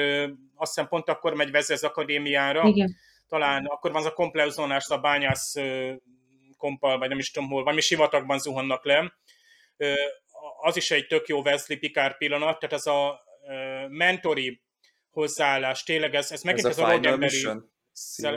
[0.54, 2.96] azt hiszem pont akkor megy Veze az akadémiára, Igen.
[3.28, 5.54] Talán akkor van az a kompleuzonás, a bányász
[6.56, 9.12] kompal, vagy nem is tudom hol, vagy mi sivatagban zuhannak le,
[10.60, 13.22] az is egy tök jó Wesley Picard pillanat, tehát ez a
[13.88, 14.62] mentori
[15.10, 17.46] hozzáállás, tényleg ez, ez megint ez, ez a, a Roddenberry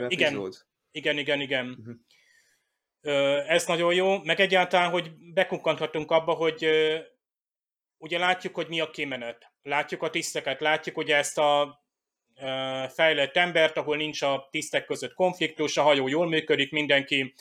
[0.08, 0.52] igen,
[0.90, 1.66] igen, igen, igen.
[1.78, 3.50] Uh-huh.
[3.50, 6.68] Ez nagyon jó, meg egyáltalán, hogy bekunkanthatunk abba, hogy
[7.98, 9.52] ugye látjuk, hogy mi a kimenet.
[9.62, 11.81] Látjuk a tiszteket, látjuk ugye ezt a
[12.88, 17.34] fejlett embert, ahol nincs a tisztek között konfliktus, a hajó jól működik, mindenki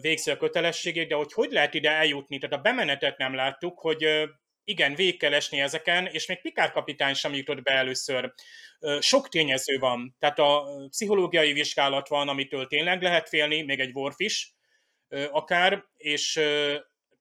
[0.00, 2.38] végzi a kötelességét, de hogy hogy lehet ide eljutni?
[2.38, 4.28] Tehát a bemenetet nem láttuk, hogy
[4.64, 8.32] igen, végig kell esni ezeken, és még Pikár kapitány sem jutott be először.
[9.00, 14.18] Sok tényező van, tehát a pszichológiai vizsgálat van, amitől tényleg lehet félni, még egy Worf
[14.18, 14.54] is
[15.30, 16.32] akár, és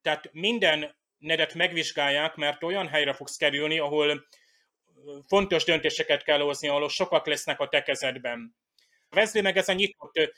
[0.02, 4.26] tehát minden nedet megvizsgálják, mert olyan helyre fogsz kerülni, ahol
[5.28, 8.56] fontos döntéseket kell hozni, ahol sokak lesznek a tekezetben.
[9.16, 10.34] Wesley meg ez a nyitott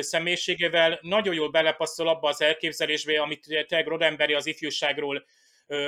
[0.00, 5.24] személyiségével nagyon jól belepasszol abba az elképzelésbe, amit Teg Rodemberi az ifjúságról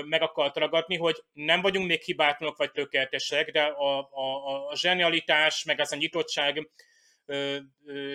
[0.05, 5.65] meg akart ragadni, hogy nem vagyunk még hibátlanok vagy tökéletesek, de a, a, a zsenialitás,
[5.65, 6.71] meg ez a nyitottság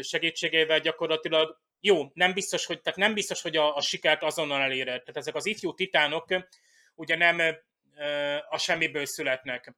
[0.02, 4.86] segítségével gyakorlatilag jó, nem biztos, hogy, tehát nem biztos, hogy a, a sikert azonnal eléred.
[5.00, 6.26] Tehát ezek az ifjú titánok
[6.96, 7.42] ugye nem
[8.50, 9.74] a semmiből születnek.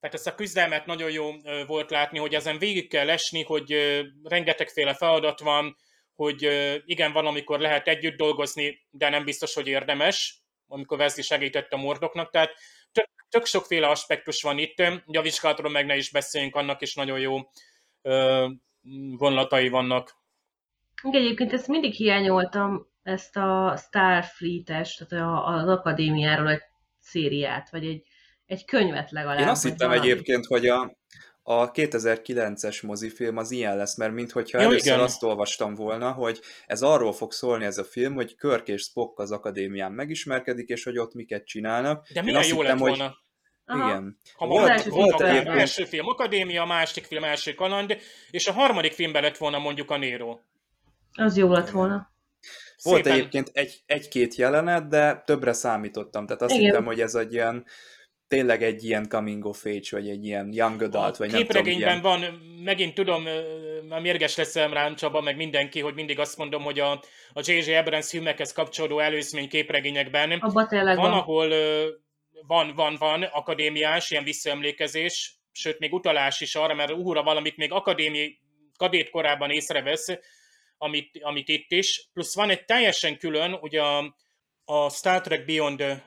[0.00, 1.30] Tehát ezt a küzdelmet nagyon jó
[1.66, 3.74] volt látni, hogy ezen végig kell esni, hogy
[4.22, 5.76] rengetegféle feladat van,
[6.14, 6.42] hogy
[6.84, 11.76] igen, van, amikor lehet együtt dolgozni, de nem biztos, hogy érdemes, amikor Wesley segített a
[11.76, 12.50] mordoknak, tehát
[12.92, 16.94] tök, tök sokféle aspektus van itt, ugye a vizsgálatról meg ne is beszéljünk, annak is
[16.94, 17.38] nagyon jó
[19.16, 20.16] vonlatai vannak.
[21.02, 26.62] Igen, egyébként ezt mindig hiányoltam, ezt a Starfleet-es, tehát az akadémiáról egy
[26.98, 28.07] szériát, vagy egy,
[28.48, 29.38] egy könyvet legalább.
[29.38, 30.10] Én azt hittem valami.
[30.10, 30.96] egyébként, hogy a,
[31.42, 35.00] a 2009-es mozifilm az ilyen lesz, mert mintha először igen.
[35.00, 39.18] azt olvastam volna, hogy ez arról fog szólni ez a film, hogy Körk és Spock
[39.18, 42.08] az akadémián megismerkedik, és hogy ott miket csinálnak.
[42.12, 43.04] De milyen jó lett volna.
[43.04, 43.12] Hogy...
[43.66, 43.88] Aha.
[43.88, 44.18] Igen.
[44.36, 47.96] Ha volt, volt a első film Akadémia, a másik film első kaland,
[48.30, 50.38] és a harmadik filmben lett volna mondjuk a Nero.
[51.12, 52.12] Az jó lett volna.
[52.82, 53.18] Volt Szépen.
[53.18, 56.26] egyébként egy, egy-két jelenet, de többre számítottam.
[56.26, 56.64] Tehát azt Igen.
[56.64, 57.64] hittem, hogy ez egy ilyen
[58.28, 61.66] tényleg egy ilyen coming of age, vagy egy ilyen young adult, a vagy nem tudom,
[61.66, 62.00] ilyen...
[62.00, 62.20] van,
[62.64, 63.24] megint tudom,
[63.88, 66.90] már mérges leszem rám Csaba, meg mindenki, hogy mindig azt mondom, hogy a,
[67.32, 67.74] a J.J.
[67.74, 71.48] Abrams filmekhez kapcsolódó előzmény képregényekben Abba van, van, ahol
[72.46, 77.72] van, van, van akadémiás, ilyen visszaemlékezés, sőt, még utalás is arra, mert uhura valamit még
[77.72, 78.40] akadémiai
[78.76, 80.18] kadét korában észrevesz,
[80.78, 82.08] amit, amit itt is.
[82.12, 84.14] Plusz van egy teljesen külön, ugye a,
[84.64, 86.02] a Star Trek Beyond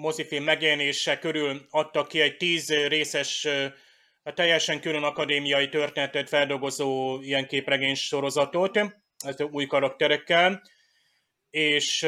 [0.00, 3.48] mozifilm megjelenése körül adtak ki egy tíz részes,
[4.22, 8.78] a teljesen külön akadémiai történetet feldolgozó ilyen képregény sorozatot,
[9.18, 10.62] ez új karakterekkel,
[11.50, 12.06] és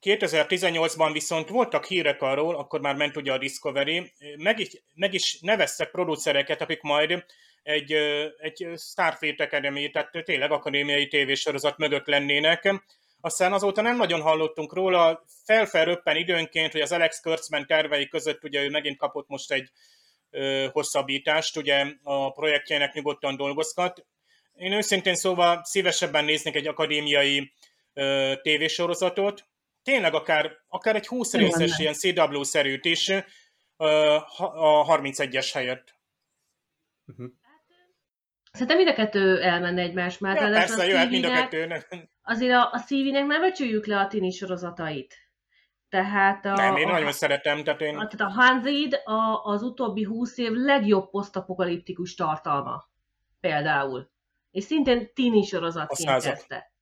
[0.00, 5.40] 2018-ban viszont voltak hírek arról, akkor már ment ugye a Discovery, meg is, meg is
[5.40, 7.24] neveztek producereket, akik majd
[7.62, 7.92] egy,
[8.38, 12.74] egy Starfleet Academy, tehát tényleg akadémiai tévésorozat mögött lennének.
[13.20, 18.62] Aztán azóta nem nagyon hallottunk róla, felfelröppen időnként, hogy az Alex Kurtzman tervei között ugye
[18.62, 19.70] ő megint kapott most egy
[20.30, 24.06] ö, hosszabbítást, ugye a projektjének nyugodtan dolgozgat.
[24.54, 27.52] Én őszintén szóval szívesebben néznék egy akadémiai
[27.92, 29.46] ö, tévésorozatot,
[29.82, 33.08] tényleg akár, akár egy 20 részes ilyen CW-szerűt is
[33.76, 35.94] ö, a 31-es helyett.
[37.06, 37.26] Uh-huh.
[38.58, 40.40] Szerintem mind a kettő elmenne egymás mellett.
[40.40, 41.84] Ja, persze, jöhet mind a kettő.
[42.22, 45.14] Azért a, a szívinek nem becsüljük le a tini sorozatait.
[45.88, 47.64] Tehát a, nem, én a, nagyon szeretem.
[47.64, 47.96] Tehát, én...
[47.96, 52.88] A, tehát a Hanzid a, az utóbbi húsz év legjobb posztapokaliptikus tartalma.
[53.40, 54.10] Például.
[54.50, 56.72] És szintén tini sorozatként kezdte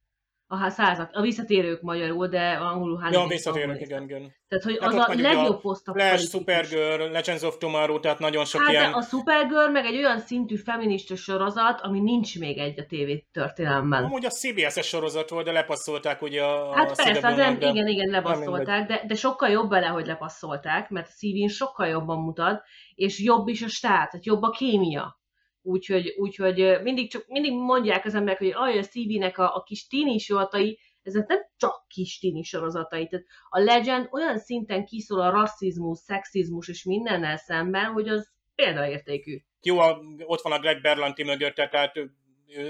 [0.49, 3.13] a százak, a visszatérők magyarul, de angolul hát...
[3.13, 4.35] Ja, a visszatérők, igen, igen.
[4.49, 8.45] Tehát, hogy tehát az a legjobb poszt a Flash, Supergirl, Legends of Tomorrow, tehát nagyon
[8.45, 8.93] sok hát, ilyen...
[8.93, 14.05] a Supergirl meg egy olyan szintű feminista sorozat, ami nincs még egy a TV történelemben.
[14.05, 17.87] Amúgy a CBS-es sorozat volt, de lepasszolták ugye a Hát a persze, az nem, igen,
[17.87, 22.63] igen, lepasszolták, de, de sokkal jobb bele, hogy lepasszolták, mert a CBN sokkal jobban mutat,
[22.95, 25.21] és jobb is a stát, tehát jobb a kémia
[25.67, 29.87] Úgyhogy, úgyhogy mindig, csak, mindig mondják az emberek, hogy aj, a CB-nek a, a kis
[29.87, 33.07] tini sorozatai, ezek nem csak kis tini sorozatai.
[33.09, 39.39] Tehát a Legend olyan szinten kiszól a rasszizmus, szexizmus és mindennel szemben, hogy az példaértékű.
[39.63, 41.93] Jó, a, ott van a Greg Berlanti mögötte, tehát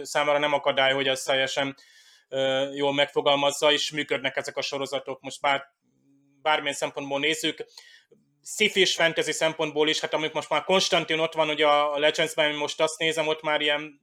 [0.02, 1.74] számára nem akadály, hogy ez teljesen
[2.28, 5.20] ö, jól megfogalmazza, és működnek ezek a sorozatok.
[5.20, 5.62] Most bár,
[6.42, 7.64] bármilyen szempontból nézzük,
[8.46, 12.80] sci fantasy szempontból is, hát amik most már Konstantin ott van, ugye a Legends-ben, most
[12.80, 14.00] azt nézem, ott már ilyen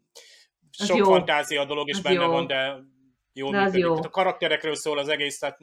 [0.72, 1.06] sok jó.
[1.06, 2.32] fantázia dolog is az benne jó.
[2.32, 2.78] van, de
[3.34, 3.82] jó de működik.
[3.82, 3.96] Jó.
[3.96, 5.58] a karakterekről szól az egész, tehát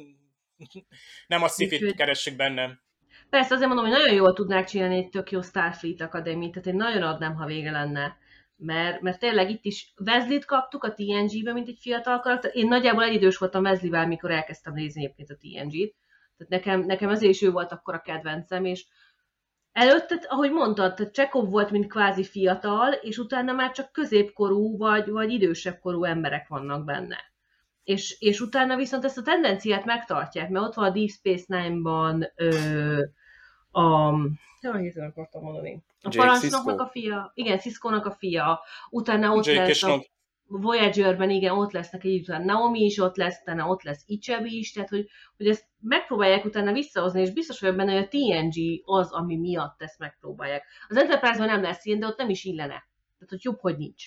[1.27, 2.81] nem a sci keressük benne.
[3.31, 6.77] Persze, azért mondom, hogy nagyon jól tudnák csinálni egy tök jó Starfleet Academy, tehát én
[6.77, 8.17] nagyon adnám, ha vége lenne.
[8.57, 12.51] Mert, mert tényleg itt is Wesley-t kaptuk a TNG-be, mint egy fiatal karakter.
[12.55, 15.95] Én nagyjából egy idős voltam Wesley-vel, mikor elkezdtem nézni egyébként a TNG-t
[16.41, 18.87] tehát nekem, nekem ezért is ő volt akkor a kedvencem, és
[19.73, 25.33] Előtte, ahogy mondtad, Csekov volt, mint kvázi fiatal, és utána már csak középkorú vagy, vagy
[25.33, 27.19] idősebb korú emberek vannak benne.
[27.85, 32.33] És, és utána viszont ezt a tendenciát megtartják, mert ott van a Deep Space Nine-ban
[32.35, 33.03] ö,
[33.71, 34.15] a...
[34.61, 35.83] Jaj, akartam mondani.
[36.03, 40.03] A parancsnoknak a fia, igen, Cisco-nak a fia, utána ott Jake lesz a.
[40.53, 44.73] Voyager-ben, igen, ott lesznek egy után Naomi is ott lesz, utána ott lesz Ichebi is,
[44.73, 49.13] tehát hogy, hogy ezt megpróbálják utána visszahozni, és biztos vagyok benne, hogy a TNG az,
[49.13, 50.65] ami miatt ezt megpróbálják.
[50.89, 52.89] Az Enterprise-ban nem lesz ilyen, de ott nem is illene.
[53.19, 54.05] Tehát, hogy jobb, hogy nincs.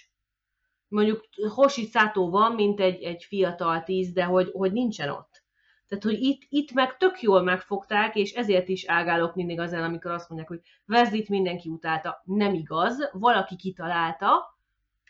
[0.88, 5.44] Mondjuk Hoshi Sato van, mint egy, egy fiatal tíz, de hogy, hogy nincsen ott.
[5.88, 9.86] Tehát, hogy itt, itt meg tök jól megfogták, és ezért is ágálok mindig az ellen,
[9.86, 12.22] amikor azt mondják, hogy Wesley-t mindenki utálta.
[12.26, 14.53] Nem igaz, valaki kitalálta,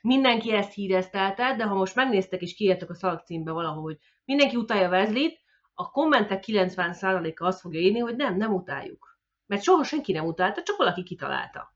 [0.03, 4.89] mindenki ezt híreztelte, de ha most megnéztek és kiírtak a szalagcímbe valahol, hogy mindenki utálja
[4.89, 5.41] Wesley-t,
[5.73, 9.19] a kommentek 90%-a azt fogja írni, hogy nem, nem utáljuk.
[9.45, 11.75] Mert soha senki nem utálta, csak valaki kitalálta.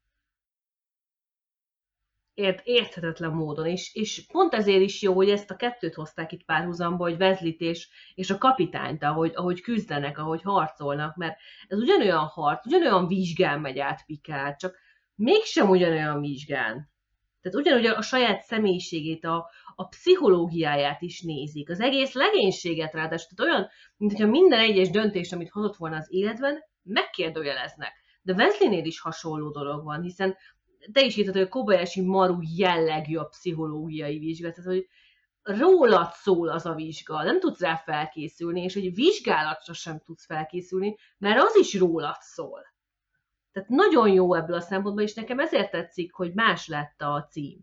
[2.33, 6.45] Ért, érthetetlen módon, és, és pont ezért is jó, hogy ezt a kettőt hozták itt
[6.45, 11.37] párhuzamba, hogy Wesley-t és, és a kapitányt, ahogy, ahogy küzdenek, ahogy harcolnak, mert
[11.67, 14.77] ez ugyanolyan harc, ugyanolyan vizsgán megy át Picard, csak
[15.15, 16.95] mégsem ugyanolyan vizsgán.
[17.49, 23.53] Tehát ugyanúgy a saját személyiségét, a, a pszichológiáját is nézik, az egész legénységet ráadásul, tehát
[23.53, 27.91] olyan, mintha minden egyes döntést, amit hozott volna az életben, megkérdőjeleznek.
[28.21, 30.35] De Wesleynél is hasonló dolog van, hiszen
[30.91, 34.87] te is írtad, hogy a Kobayashi Maru jellegű a pszichológiai vizsga, tehát hogy
[35.41, 40.95] rólad szól az a vizsga, nem tudsz rá felkészülni, és hogy vizsgálatra sem tudsz felkészülni,
[41.17, 42.61] mert az is rólad szól.
[43.57, 47.59] Tehát nagyon jó ebből a szempontból, és nekem ezért tetszik, hogy más lett a cím.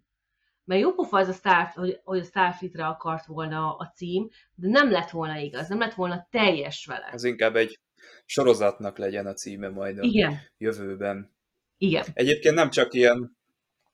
[0.65, 4.69] Mert jó pofa ez a Star, hogy, hogy a Starfleetre akart volna a cím, de
[4.69, 7.09] nem lett volna igaz, nem lett volna teljes vele.
[7.13, 7.81] Ez inkább egy
[8.25, 11.37] sorozatnak legyen a címe majd a Igen, jövőben.
[11.79, 12.05] igen.
[12.13, 13.37] Egyébként nem csak ilyen,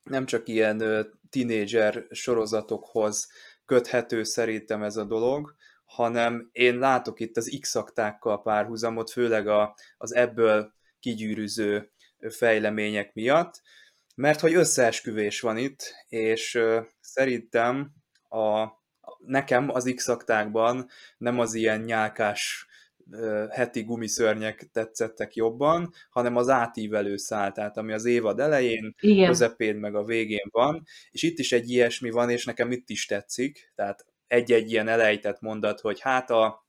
[0.02, 3.28] nem csak ilyen ö, tínédzser sorozatokhoz
[3.64, 10.14] köthető szerintem ez a dolog, hanem én látok itt az X-aktákkal párhuzamot, főleg a, az
[10.14, 11.90] ebből kigyűrűző
[12.28, 13.62] fejlemények miatt,
[14.14, 16.58] mert hogy összeesküvés van itt, és
[17.00, 17.92] szerintem
[18.28, 18.66] a,
[19.18, 22.68] nekem az X-aktákban nem az ilyen nyálkás
[23.50, 29.26] heti gumiszörnyek tetszettek jobban, hanem az átívelő szál, tehát ami az évad elején, Igen.
[29.26, 33.06] közepén meg a végén van, és itt is egy ilyesmi van, és nekem itt is
[33.06, 36.66] tetszik, tehát egy-egy ilyen elejtett mondat, hogy hát a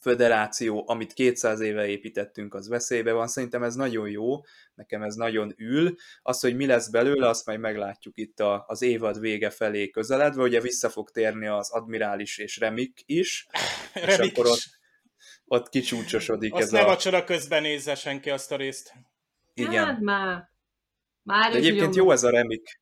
[0.00, 3.28] föderáció, amit 200 éve építettünk, az veszélybe van.
[3.28, 4.40] Szerintem ez nagyon jó,
[4.74, 5.94] nekem ez nagyon ül.
[6.22, 10.42] Az, hogy mi lesz belőle, azt majd meglátjuk itt a, az évad vége felé közeledve.
[10.42, 13.46] Ugye vissza fog térni az admirális és Remik is,
[13.94, 14.64] és Remik akkor ott,
[15.44, 16.86] ott kicsúcsosodik Azt ez ne a...
[16.86, 18.92] vacsora közben nézze senki azt a részt.
[19.54, 19.84] Igen.
[19.84, 20.48] Hát már.
[21.22, 22.80] Már De egyébként nagyon- jó ez a Remik,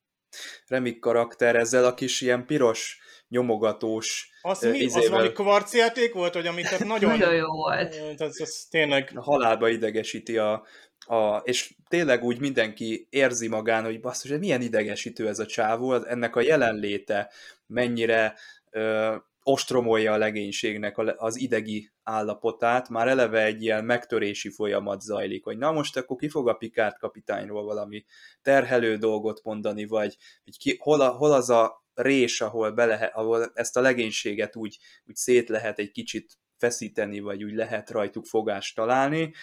[0.67, 4.69] Remik karakter, ezzel a kis ilyen piros, nyomogatós Az, mi?
[4.69, 7.17] Az izével valami kvarc játék volt, hogy amit tehát nagyon...
[7.17, 7.95] Nagyon jó volt.
[8.17, 9.11] Ez, ez tényleg...
[9.15, 10.65] halálba idegesíti a,
[11.05, 15.89] a, és tényleg úgy mindenki érzi magán, hogy basszus, hogy milyen idegesítő ez a csávó,
[15.89, 17.31] az- ennek a jelenléte
[17.65, 18.35] mennyire
[18.69, 25.57] ö, ostromolja a legénységnek az idegi állapotát, már eleve egy ilyen megtörési folyamat zajlik, hogy
[25.57, 28.05] na most akkor ki fog a Picard kapitányról valami
[28.41, 33.15] terhelő dolgot mondani, vagy hogy ki, hol, a, hol az a rés, ahol, be lehet,
[33.15, 38.25] ahol ezt a legénységet úgy, úgy szét lehet egy kicsit feszíteni, vagy úgy lehet rajtuk
[38.25, 39.33] fogást találni,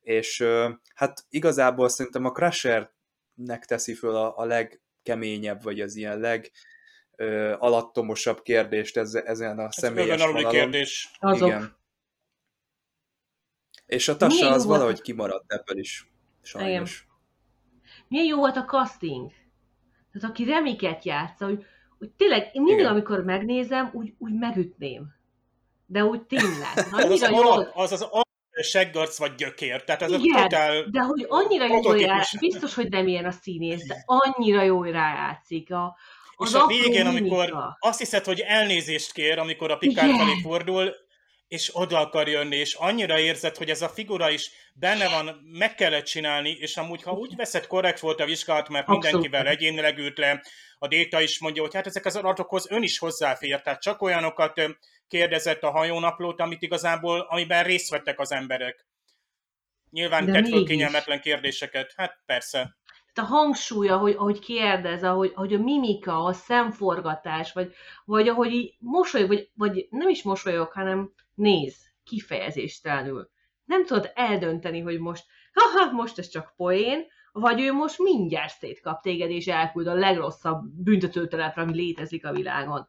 [0.00, 0.44] és
[0.94, 6.50] hát igazából szerintem a Crushernek teszi föl a, a legkeményebb, vagy az ilyen leg
[7.16, 10.50] ö, alattomosabb kérdést ez, ezen a Ez személyes vonalon.
[10.50, 11.10] kérdés.
[11.18, 11.48] Azok.
[11.48, 11.76] Igen.
[13.86, 16.08] És a Tassa az valahogy a- kimaradt ebből is.
[16.42, 17.06] Sajnos.
[18.08, 19.30] Milyen jó volt a casting.
[20.12, 21.64] Tehát aki remiket játsza, hogy,
[22.04, 22.90] hogy tényleg én mindig, Igen.
[22.90, 25.14] amikor megnézem, úgy, úgy megütném.
[25.86, 26.68] De úgy tényleg.
[26.90, 28.22] Az az, Annyira jól, az, az alap
[28.62, 29.84] seggarc vagy gyökér.
[29.84, 30.84] Tehát ez a Igen, totál...
[30.90, 32.10] de hogy annyira jól Prototípus.
[32.10, 35.72] jár, biztos, hogy nem ilyen a színész, de annyira jól rájátszik.
[35.72, 35.96] A,
[36.36, 37.76] az És a végén, amikor mimika.
[37.80, 40.18] azt hiszed, hogy elnézést kér, amikor a Picard Igen.
[40.18, 40.94] felé fordul,
[41.48, 45.74] és oda akar jönni, és annyira érzed, hogy ez a figura is benne van, meg
[45.74, 49.02] kellett csinálni, és amúgy, ha úgy veszed, korrekt volt a vizsgálat, mert Abszolút.
[49.04, 50.42] mindenkivel egyénileg ült le,
[50.84, 54.60] a Déta is mondja, hogy hát ezek az adatokhoz ön is hozzáfér, tehát csak olyanokat
[55.08, 58.86] kérdezett a hajónaplót, amit igazából, amiben részt vettek az emberek.
[59.90, 61.92] Nyilván De tett föl kényelmetlen kérdéseket.
[61.96, 62.76] Hát persze.
[63.14, 67.74] A hangsúly, ahogy, ahogy kérdez, ahogy, ahogy a mimika, a szemforgatás, vagy,
[68.04, 73.30] vagy ahogy így mosolyog, vagy, vagy nem is mosolyog, hanem néz, kifejezéstelenül.
[73.64, 77.06] Nem tudod eldönteni, hogy most haha, most ez csak poén,
[77.36, 82.88] vagy ő most mindjárt szétkap téged, és elküld a legrosszabb büntetőtelepre, ami létezik a világon.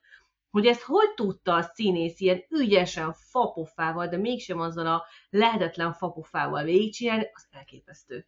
[0.49, 6.63] Hogy ezt hogy tudta a színész ilyen ügyesen fapofával, de mégsem azzal a lehetetlen fapofával
[6.63, 8.27] végigcsinálni, az elképesztő.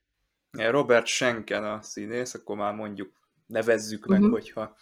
[0.51, 3.11] Robert Schenken a színész, akkor már mondjuk
[3.45, 4.33] nevezzük meg, uh-huh.
[4.33, 4.75] hogyha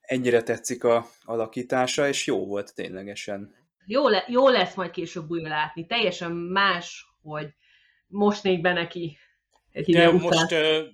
[0.00, 3.54] ennyire tetszik a alakítása, és jó volt ténylegesen.
[3.86, 5.86] Jó, le, jó lesz majd később újra látni.
[5.86, 7.54] Teljesen más, hogy
[8.06, 9.18] most négy be neki
[9.72, 10.88] egy De most uh,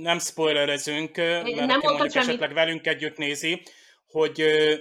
[0.00, 3.62] nem spoilerezünk, mert nem aki mondjuk esetleg velünk együtt nézi,
[4.06, 4.74] hogy uh,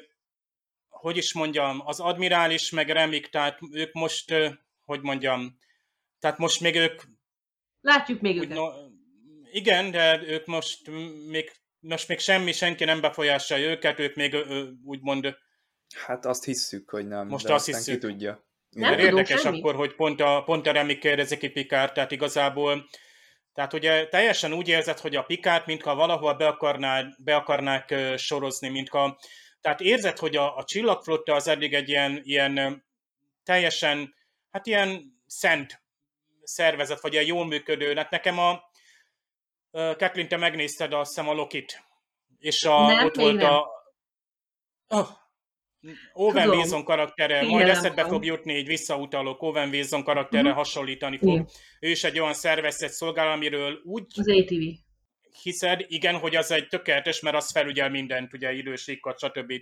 [0.89, 4.53] hogy is mondjam, az admirális meg Remik, tehát ők most, uh,
[4.85, 5.59] hogy mondjam,
[6.19, 7.01] tehát most még ők...
[7.81, 8.57] Látjuk még őket.
[8.57, 8.67] No,
[9.51, 10.89] igen, de ők most
[11.27, 14.35] még, most még semmi, senki nem befolyásolja őket, ők még
[14.83, 15.35] úgymond...
[15.95, 17.93] Hát azt hisszük, hogy nem, most de azt hiszük.
[17.93, 18.47] ki tudja.
[18.70, 19.59] Nem érdekes semmi.
[19.59, 22.88] akkor, hogy pont a, pont a Remi kérdezi ki Pikár, tehát igazából
[23.53, 28.70] tehát ugye teljesen úgy érzed, hogy a Pikát, mintha valahol be, akarná, be akarnák sorozni,
[28.70, 29.20] mintha
[29.61, 32.86] tehát érzed, hogy a, a csillagflotta az eddig egy ilyen, ilyen
[33.43, 34.15] teljesen,
[34.51, 35.82] hát ilyen szent
[36.43, 37.95] szervezet, vagy ilyen jól működő.
[37.95, 38.70] Hát nekem a,
[39.72, 41.84] Kathleen, te megnézted azt hiszem a Lokit,
[42.39, 43.53] és a, nem, ott volt nem.
[43.53, 43.68] a...
[44.88, 45.07] Oh,
[46.13, 50.57] Owen Wilson karaktere, Igen, majd eszedbe fog jutni, így visszautalok, Owen Wilson karaktere uh-huh.
[50.57, 51.30] hasonlítani fog.
[51.30, 51.47] Igen.
[51.80, 54.05] Ő is egy olyan szervezet szolgál, amiről úgy...
[54.15, 54.61] Az ATV.
[55.41, 59.53] Hiszed, igen, hogy az egy tökéletes, mert az felügyel mindent, ugye idősékat, stb.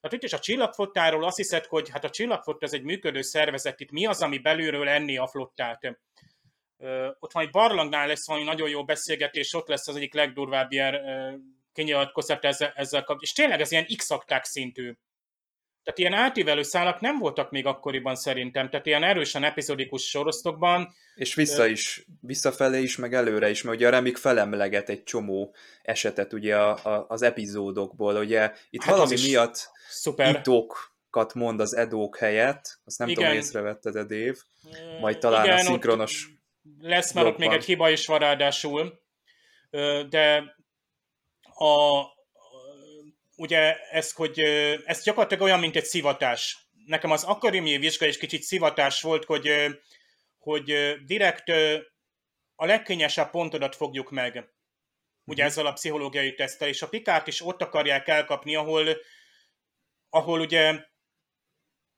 [0.00, 3.80] Tehát itt is a csillagflottáról azt hiszed, hogy hát a csillagflotta ez egy működő szervezet,
[3.80, 5.98] itt mi az, ami belülről enni a flottát?
[7.18, 10.94] ott van egy barlangnál lesz valami nagyon jó beszélgetés, ott lesz az egyik legdurvább ilyen
[11.72, 13.20] kinyilatkozat ezzel, ezzel kapcsolatban.
[13.20, 14.08] És tényleg ez ilyen x
[14.42, 14.92] szintű.
[15.84, 20.94] Tehát ilyen átívelő szálak nem voltak még akkoriban szerintem, tehát ilyen erősen epizodikus sorosztokban.
[21.14, 25.54] És vissza is, visszafelé is, meg előre is, mert ugye a Remik felemleget egy csomó
[25.82, 30.34] esetet ugye a, a, az epizódokból, ugye itt hát valami miatt szuper.
[30.34, 33.22] itókat mond az edók helyett, azt nem Igen.
[33.22, 34.36] tudom, észrevetted a Dave,
[35.00, 36.28] majd talán Igen, a szinkronos...
[36.80, 39.00] Lesz, mert ott még egy hiba is van ráadásul,
[40.08, 40.56] de
[41.54, 42.02] a,
[43.36, 44.38] ugye ez, hogy
[44.84, 46.56] ez gyakorlatilag olyan, mint egy szivatás.
[46.86, 49.50] Nekem az akadémiai vizsga is kicsit szivatás volt, hogy,
[50.38, 51.48] hogy direkt
[52.54, 54.32] a legkényesebb pontodat fogjuk meg.
[55.24, 55.44] Ugye uh-huh.
[55.44, 58.96] ezzel a pszichológiai tesztel, és a pikát is ott akarják elkapni, ahol,
[60.10, 60.90] ahol ugye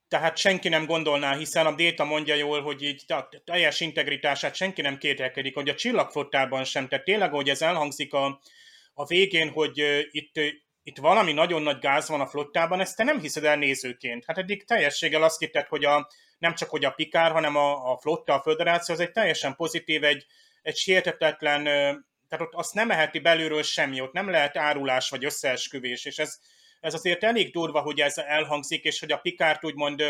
[0.08, 4.82] tehát senki nem gondolná, hiszen a Déta mondja jól, hogy így a teljes integritását senki
[4.82, 6.88] nem kételkedik, hogy a csillagfottában sem.
[6.88, 8.40] Tehát tényleg, hogy ez elhangzik a,
[8.94, 9.78] a végén, hogy
[10.10, 10.40] itt,
[10.86, 14.24] itt valami nagyon nagy gáz van a flottában, ezt te nem hiszed el nézőként.
[14.26, 16.08] Hát eddig teljességgel azt hitted, hogy a,
[16.38, 20.04] nem csak hogy a Pikár, hanem a, a flotta, a föderáció, az egy teljesen pozitív,
[20.04, 20.26] egy,
[20.62, 21.64] egy sértetetlen,
[22.28, 26.38] tehát ott azt nem eheti belülről semmi, ott nem lehet árulás vagy összeesküvés, és ez,
[26.80, 30.02] ez azért elég durva, hogy ez elhangzik, és hogy a Pikárt úgymond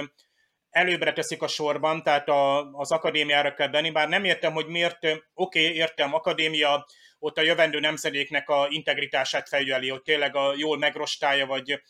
[0.70, 5.04] előbbre teszik a sorban, tehát a, az akadémiára kell benni, bár nem értem, hogy miért,
[5.04, 6.86] oké, okay, értem, akadémia,
[7.18, 11.82] ott a jövendő nemzedéknek a integritását felügyeli, hogy tényleg a jól megrostálja, vagy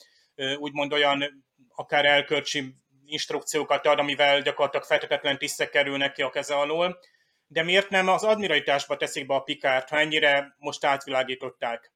[0.59, 6.99] úgymond olyan akár elkölcsi instrukciókat ad, amivel gyakorlatilag feltetetlen tisztek kerülnek ki a keze alól.
[7.47, 11.93] De miért nem az admiralitásba teszik be a Pikárt, ha ennyire most átvilágították?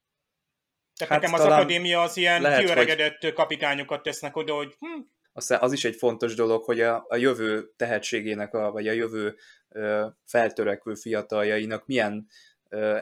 [0.95, 3.33] Tehát hát nekem az akadémia az ilyen lehet, kiöregedett hogy...
[3.33, 5.01] kapitányokat tesznek oda, hogy hm.
[5.33, 9.37] Aztán az is egy fontos dolog, hogy a, a jövő tehetségének, a, vagy a jövő
[9.69, 12.27] ö, feltörekvő fiataljainak milyen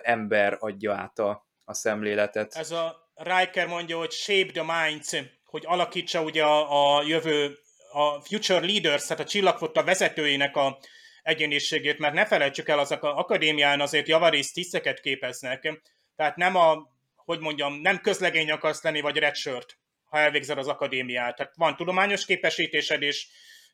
[0.03, 2.55] ember adja át a, a szemléletet.
[2.55, 7.59] Ez a Riker mondja, hogy shape the minds, hogy alakítsa ugye a, a jövő,
[7.93, 10.79] a future leaders, tehát a csillagfotta vezetőinek a
[11.23, 15.81] egyéniségét, mert ne felejtsük el, azok a akadémián azért javarészt tiszteket képeznek,
[16.17, 16.95] tehát nem a
[17.27, 21.37] hogy mondjam, nem közlegény akarsz lenni, vagy redshirt, ha elvégzel az akadémiát.
[21.37, 23.27] Tehát van tudományos képesítésed, és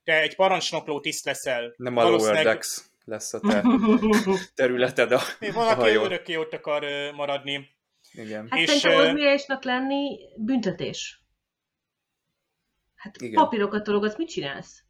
[0.05, 1.75] te egy parancsnokló tiszt leszel.
[1.77, 3.63] Nem a Lower Decks lesz a te
[4.55, 5.21] területed a,
[5.53, 6.05] Valaki a hajó.
[6.05, 6.85] örökké ott akar
[7.15, 7.69] maradni.
[8.13, 8.47] Igen.
[8.51, 9.17] Hát és, szerintem
[9.49, 11.23] uh, lenni büntetés.
[12.95, 13.43] Hát Igen.
[13.43, 14.83] papírokat tologatsz, mit csinálsz?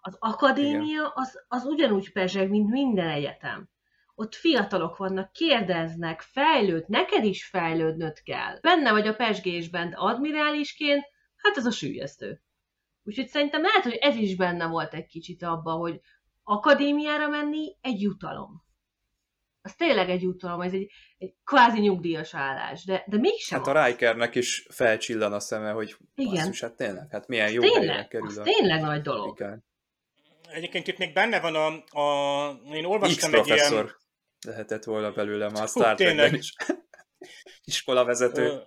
[0.00, 3.72] Az akadémia az, az ugyanúgy pezseg, mint minden egyetem
[4.14, 8.58] ott fiatalok vannak, kérdeznek, fejlőd, neked is fejlődnöd kell.
[8.60, 11.04] Benne vagy a pesgésben, de admirálisként,
[11.36, 12.42] hát ez a sűjesztő.
[13.02, 16.00] Úgyhogy szerintem lehet, hogy ez is benne volt egy kicsit abba, hogy
[16.44, 18.62] akadémiára menni egy jutalom.
[19.62, 23.84] Az tényleg egy jutalom, ez egy, egy kvázi nyugdíjas állás, de, de mégsem Hát a
[23.84, 26.34] Rikernek is felcsillan a szeme, hogy Igen.
[26.34, 29.40] basszus, hát tényleg, hát milyen az jó tényleg, kerül az a tényleg nagy dolog.
[29.40, 29.64] Igen.
[30.48, 33.58] egyébként itt még benne van a, a én olvastam X egy ilyen...
[33.58, 33.96] professzor
[34.44, 36.54] lehetett volna belőle már a Star Trekben is.
[37.64, 38.62] Iskolavezető.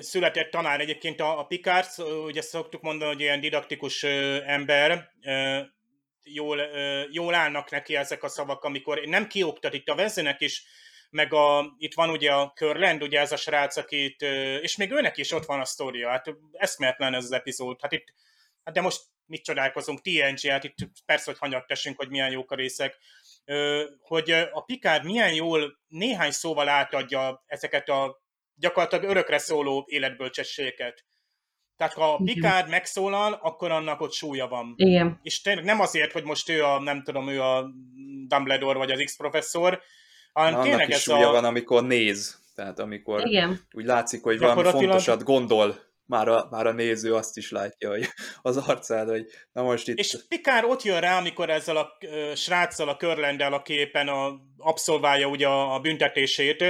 [0.00, 1.86] Született tanár egyébként a, a Picard,
[2.24, 5.10] ugye szoktuk mondani, hogy ilyen didaktikus ember,
[6.24, 6.60] jól,
[7.10, 10.64] jól állnak neki ezek a szavak, amikor nem kioktat itt a vezének is,
[11.10, 14.22] meg a, itt van ugye a Körlend, ugye ez a srác, akit,
[14.60, 18.14] és még őnek is ott van a sztoria, hát eszméletlen ez az epizód, hát itt,
[18.64, 20.74] hát de most mit csodálkozunk, TNG, hát itt
[21.06, 22.98] persze, hogy hanyag tessünk, hogy milyen jók a részek,
[24.00, 28.22] hogy a Picard milyen jól néhány szóval átadja ezeket a
[28.54, 31.04] gyakorlatilag örökre szóló életbölcsességeket.
[31.76, 34.74] Tehát ha a Picard megszólal, akkor annak ott súlya van.
[34.76, 35.20] Igen.
[35.22, 37.70] És tényleg nem azért, hogy most ő a, nem tudom, ő a
[38.26, 39.80] Dumbledore vagy az X-professzor,
[40.32, 41.32] hanem Annak tényleg is ez súlya a...
[41.32, 42.40] van, amikor néz.
[42.54, 43.60] Tehát amikor Igen.
[43.72, 48.08] úgy látszik, hogy valami fontosat gondol, már a, már a néző azt is látja, hogy
[48.42, 49.98] az arcád, hogy na most itt...
[49.98, 54.40] És Picard ott jön rá, amikor ezzel a ö, sráccal, a Körlendel, aki éppen a,
[54.56, 56.64] abszolválja ugye a, a büntetését,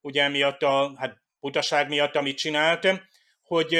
[0.00, 2.88] ugye miatt a hát, butaság miatt, amit csinált,
[3.42, 3.78] hogy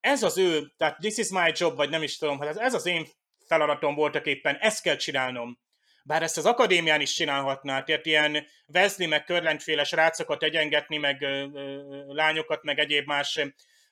[0.00, 2.86] ez az ő, tehát this is my job, vagy nem is tudom, hát ez, az
[2.86, 3.06] én
[3.46, 5.58] feladatom voltak éppen, ezt kell csinálnom.
[6.04, 11.46] Bár ezt az akadémián is csinálhatná, tehát ilyen Wesley meg Körlendféle srácokat egyengetni, meg ö,
[11.54, 13.40] ö, lányokat, meg egyéb más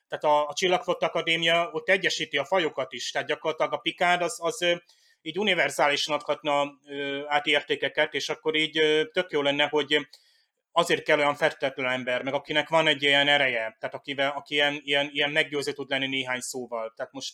[0.07, 4.37] tehát a, a Csillagflott Akadémia ott egyesíti a fajokat is, tehát gyakorlatilag a Picard az,
[4.41, 4.65] az
[5.21, 10.07] így univerzálisan adhatna ö, át értékeket, és akkor így ö, tök jó lenne, hogy
[10.77, 14.81] azért kell olyan feltétlenül ember, meg akinek van egy ilyen ereje, tehát akivel, aki ilyen,
[14.83, 16.93] ilyen, ilyen meggyőző tud lenni néhány szóval.
[16.95, 17.33] Tehát most,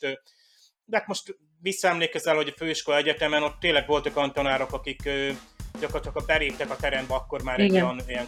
[0.86, 5.10] de hát most visszaemlékezel, hogy a főiskola egyetemen ott tényleg voltak olyan tanárok, akik
[5.80, 7.84] gyakorlatilag beléptek a terembe, akkor már egy Igen.
[7.84, 8.26] olyan, ilyen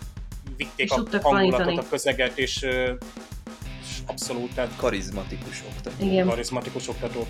[0.57, 1.77] vitték És a hangulatot, tanítani.
[1.77, 2.61] a közeget, és,
[3.81, 6.05] és abszolút, tehát karizmatikus oktató.
[6.05, 6.27] Igen.
[6.27, 7.27] karizmatikus oktatók.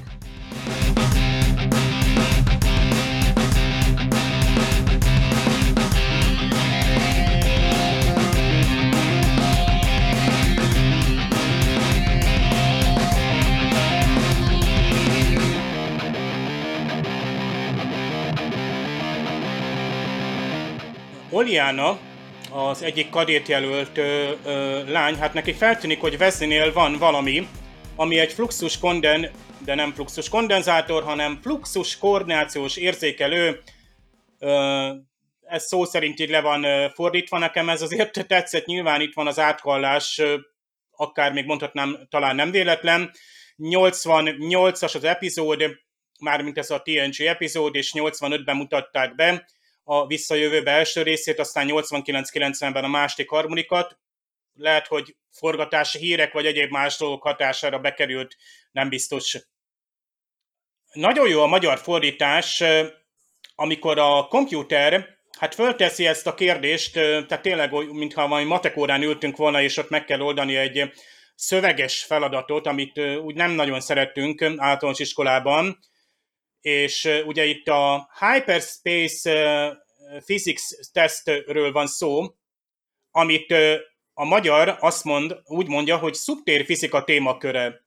[21.35, 21.99] Oliana,
[22.51, 27.47] az egyik kadétjelölt ö, ö, lány, hát neki feltűnik, hogy Wesleynél van valami,
[27.95, 29.29] ami egy fluxus konden,
[29.65, 33.61] de nem fluxus kondenzátor, hanem fluxus koordinációs érzékelő.
[34.39, 34.89] Ö,
[35.41, 39.39] ez szó szerint így le van fordítva nekem, ez azért tetszett, nyilván itt van az
[39.39, 40.21] áthallás,
[40.91, 43.11] akár még mondhatnám, talán nem véletlen.
[43.57, 45.63] 88-as az epizód,
[46.19, 49.45] mármint ez a TNG epizód, és 85-ben mutatták be
[49.87, 53.97] a visszajövőbe első részét, aztán 89-90-ben a második harmonikat.
[54.53, 58.35] Lehet, hogy forgatási hírek vagy egyéb más dolgok hatására bekerült,
[58.71, 59.37] nem biztos.
[60.93, 62.63] Nagyon jó a magyar fordítás,
[63.55, 69.61] amikor a komputer hát fölteszi ezt a kérdést, tehát tényleg, mintha valami matekórán ültünk volna,
[69.61, 70.91] és ott meg kell oldani egy
[71.35, 75.79] szöveges feladatot, amit úgy nem nagyon szerettünk általános iskolában,
[76.65, 79.77] és ugye itt a Hyperspace
[80.25, 80.61] Physics
[80.91, 82.35] testről van szó,
[83.11, 83.53] amit
[84.13, 87.85] a magyar azt mond, úgy mondja, hogy szubtérfizika témaköre.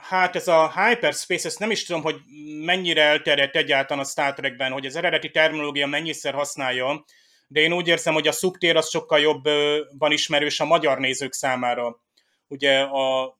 [0.00, 2.16] Hát ez a hyperspace, ezt nem is tudom, hogy
[2.64, 7.04] mennyire elterjedt egyáltalán a Star Trekben, hogy az eredeti terminológia mennyiszer használja,
[7.48, 12.02] de én úgy érzem, hogy a szubtér az sokkal jobban ismerős a magyar nézők számára.
[12.46, 13.38] Ugye a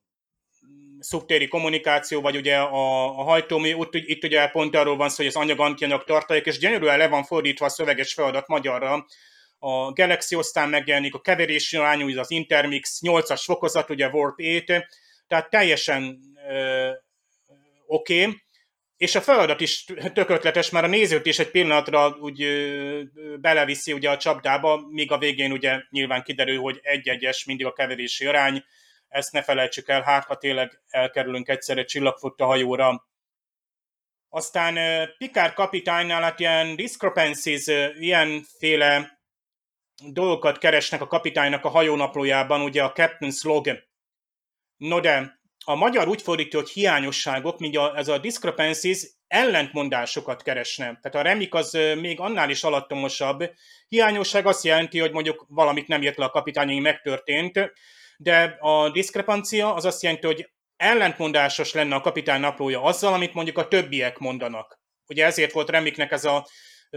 [1.01, 5.27] szubtéri kommunikáció, vagy ugye a, a hajtómű, ott, itt ugye pont arról van szó, hogy
[5.27, 9.07] az anyag antianyag tartalék, és gyönyörűen le van fordítva a szöveges feladat magyarra.
[9.59, 14.65] A Galaxy aztán megjelenik, a keverési irányú, az Intermix 8-as fokozat, ugye Warp 8,
[15.27, 16.21] tehát teljesen
[17.87, 18.23] oké.
[18.23, 18.43] Okay.
[18.97, 19.85] És a feladat is
[20.15, 23.03] tök ötletes, mert a nézőt is egy pillanatra úgy ö,
[23.41, 28.27] beleviszi ugye a csapdába, míg a végén ugye nyilván kiderül, hogy egy-egyes mindig a keverési
[28.27, 28.65] arány,
[29.09, 33.07] ezt ne felejtsük el, hát ha tényleg elkerülünk egyszer egy csillagfotta hajóra.
[34.29, 34.79] Aztán
[35.19, 37.67] Picard kapitánynál hát ilyen discrepancies,
[37.99, 39.21] ilyenféle
[40.07, 43.69] dolgokat keresnek a kapitánynak a hajónaplójában, ugye a Captain's Log.
[44.77, 50.85] No de a magyar úgy fordítja, hogy hiányosságok, míg a, ez a discrepancies ellentmondásokat keresne.
[50.85, 53.51] Tehát a remik az még annál is alattomosabb.
[53.89, 57.73] Hiányosság azt jelenti, hogy mondjuk valamit nem jött le a kapitány, megtörtént,
[58.21, 63.59] de a diszkrepancia az azt jelenti, hogy ellentmondásos lenne a kapitány naplója azzal, amit mondjuk
[63.59, 64.81] a többiek mondanak.
[65.07, 66.47] Ugye ezért volt Remiknek ez a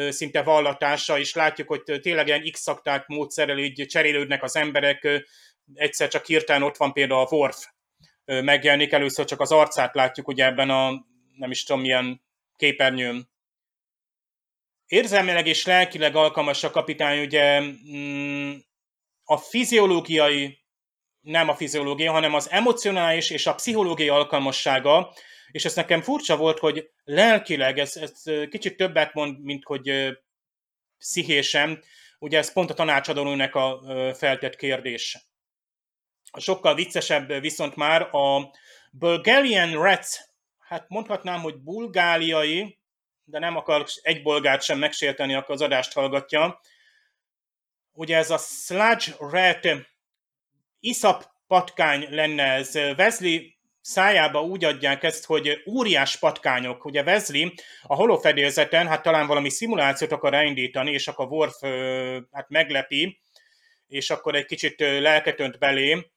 [0.10, 5.26] szinte vallatása, és látjuk, hogy tényleg ilyen x szakták módszerrel így cserélődnek az emberek,
[5.74, 7.66] egyszer csak hirtelen ott van például a Worf
[8.26, 11.06] megjelenik, először csak az arcát látjuk ugye ebben a
[11.36, 12.22] nem is tudom milyen
[12.56, 13.30] képernyőn.
[14.88, 18.54] Érzelmileg és lelkileg alkalmas a kapitány, ugye mm,
[19.24, 20.61] a fiziológiai,
[21.22, 25.14] nem a fiziológia, hanem az emocionális és a pszichológiai alkalmassága,
[25.52, 30.18] és ez nekem furcsa volt, hogy lelkileg, ez, ez kicsit többet mond, mint hogy
[30.98, 31.84] pszichésen,
[32.20, 33.82] ugye ez pont a tanácsadónőnek a
[34.18, 35.18] feltett kérdés.
[36.38, 38.52] Sokkal viccesebb viszont már a
[38.92, 40.18] Bulgarian Rats,
[40.60, 42.80] hát mondhatnám, hogy bulgáliai,
[43.24, 46.60] de nem akar egy bolgárt sem megsérteni, akkor az adást hallgatja.
[47.92, 49.68] Ugye ez a Sludge Rat
[50.82, 52.76] iszap patkány lenne ez.
[52.76, 53.40] Wesley
[53.82, 56.86] szájába úgy adják ezt, hogy óriás patkányok.
[56.86, 57.50] Ugye Wesley
[57.84, 61.62] a holofedélzeten, hát talán valami szimulációt akar elindítani, és akkor Worf
[62.32, 63.20] hát meglepi,
[63.88, 66.12] és akkor egy kicsit lelket önt belé,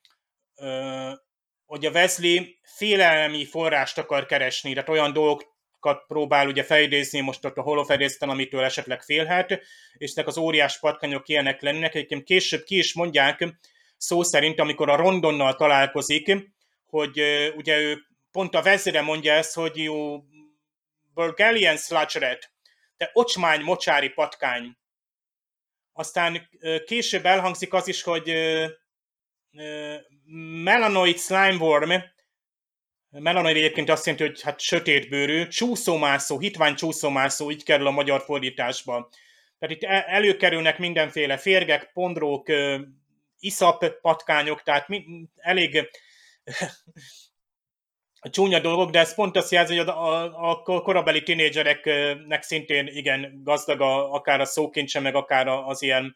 [1.65, 7.57] hogy a Wesley félelmi forrást akar keresni, tehát olyan dolgokat próbál ugye felidézni most ott
[7.57, 9.61] a holofedélzeten, amitől esetleg félhet,
[9.97, 11.95] és ezek az óriás patkányok ilyenek lennek.
[11.95, 13.47] Egyébként később ki is mondják,
[13.97, 16.35] szó szerint, amikor a Rondonnal találkozik,
[16.85, 17.21] hogy
[17.55, 17.97] ugye ő
[18.31, 20.23] pont a vezére mondja ezt, hogy jó
[21.13, 22.39] Bulgarian sludge
[22.97, 24.77] te ocsmány, mocsári patkány.
[25.93, 26.49] Aztán
[26.85, 28.33] később elhangzik az is, hogy
[30.63, 31.17] melanoid
[31.59, 31.91] worm,
[33.09, 39.09] melanoid egyébként azt jelenti, hogy hát sötétbőrű, csúszómászó, hitvány csúszómászó, így kerül a magyar fordításba.
[39.59, 42.47] Tehát itt előkerülnek mindenféle férgek, pondrók,
[43.39, 44.87] iszap patkányok, tehát
[45.35, 45.89] elég
[48.29, 53.41] csúnya dolgok, de ez pont azt jelzi, hogy a, a, a korabeli tinédzsereknek szintén igen
[53.43, 56.15] gazdag a, akár a szókincse, meg akár az ilyen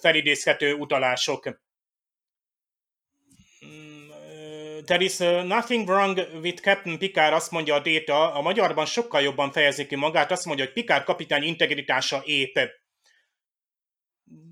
[0.00, 1.60] felidézhető utalások.
[3.66, 4.08] Mm,
[4.84, 5.16] there is
[5.46, 9.96] nothing wrong with Captain Picard, azt mondja a Data, a magyarban sokkal jobban fejezi ki
[9.96, 12.58] magát, azt mondja, hogy Picard kapitány integritása épp.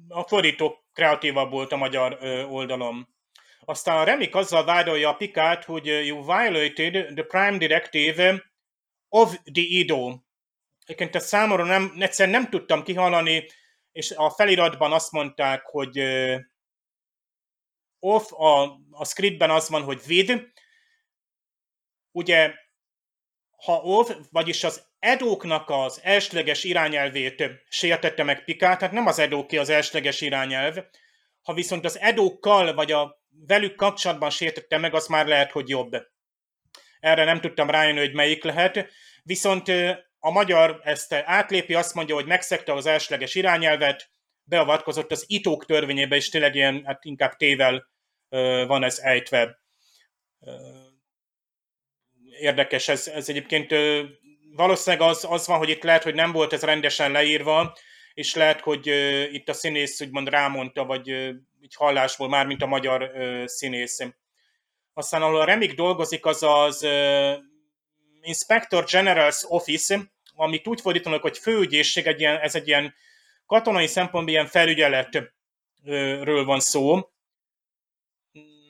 [0.09, 2.19] A fordító kreatívabb volt a magyar
[2.51, 3.09] oldalon.
[3.65, 8.45] Aztán a Remik azzal vádolja a Pikát, hogy you violated the Prime Directive
[9.09, 10.19] of the IDO.
[10.85, 13.47] Egyébként ezt számomra nem, egyszerűen nem tudtam kihallani,
[13.93, 15.99] és a feliratban azt mondták, hogy
[17.99, 20.53] off, a, a scriptben az van, hogy vid.
[22.13, 22.55] Ugye,
[23.65, 29.57] ha off, vagyis az edóknak az elsőleges irányelvét sértette meg Pikát, tehát nem az edóké
[29.57, 30.77] az elsőleges irányelv,
[31.43, 35.97] ha viszont az edókkal vagy a velük kapcsolatban sértette meg, az már lehet, hogy jobb.
[37.01, 38.87] Erre nem tudtam rájönni, hogy melyik lehet.
[39.23, 39.69] Viszont
[40.19, 44.11] a magyar ezt átlépi, azt mondja, hogy megszegte az elsőleges irányelvet,
[44.43, 47.91] beavatkozott az itók törvényébe, és tényleg ilyen, hát inkább tével
[48.67, 49.59] van ez ejtve.
[52.41, 53.71] Érdekes, ez, ez egyébként
[54.61, 57.77] valószínűleg az, az van, hogy itt lehet, hogy nem volt ez rendesen leírva,
[58.15, 61.29] és lehet, hogy uh, itt a színész úgymond rámondta, vagy uh,
[61.63, 63.99] így hallásból már, mint a magyar uh, színész.
[64.95, 67.33] Aztán ahol a Remik dolgozik, az az uh,
[68.21, 72.95] Inspector General's Office, amit úgy fordítanak, hogy főügyészség, egy ilyen, ez egy ilyen
[73.47, 77.11] katonai szempontból ilyen felügyeletről van szó.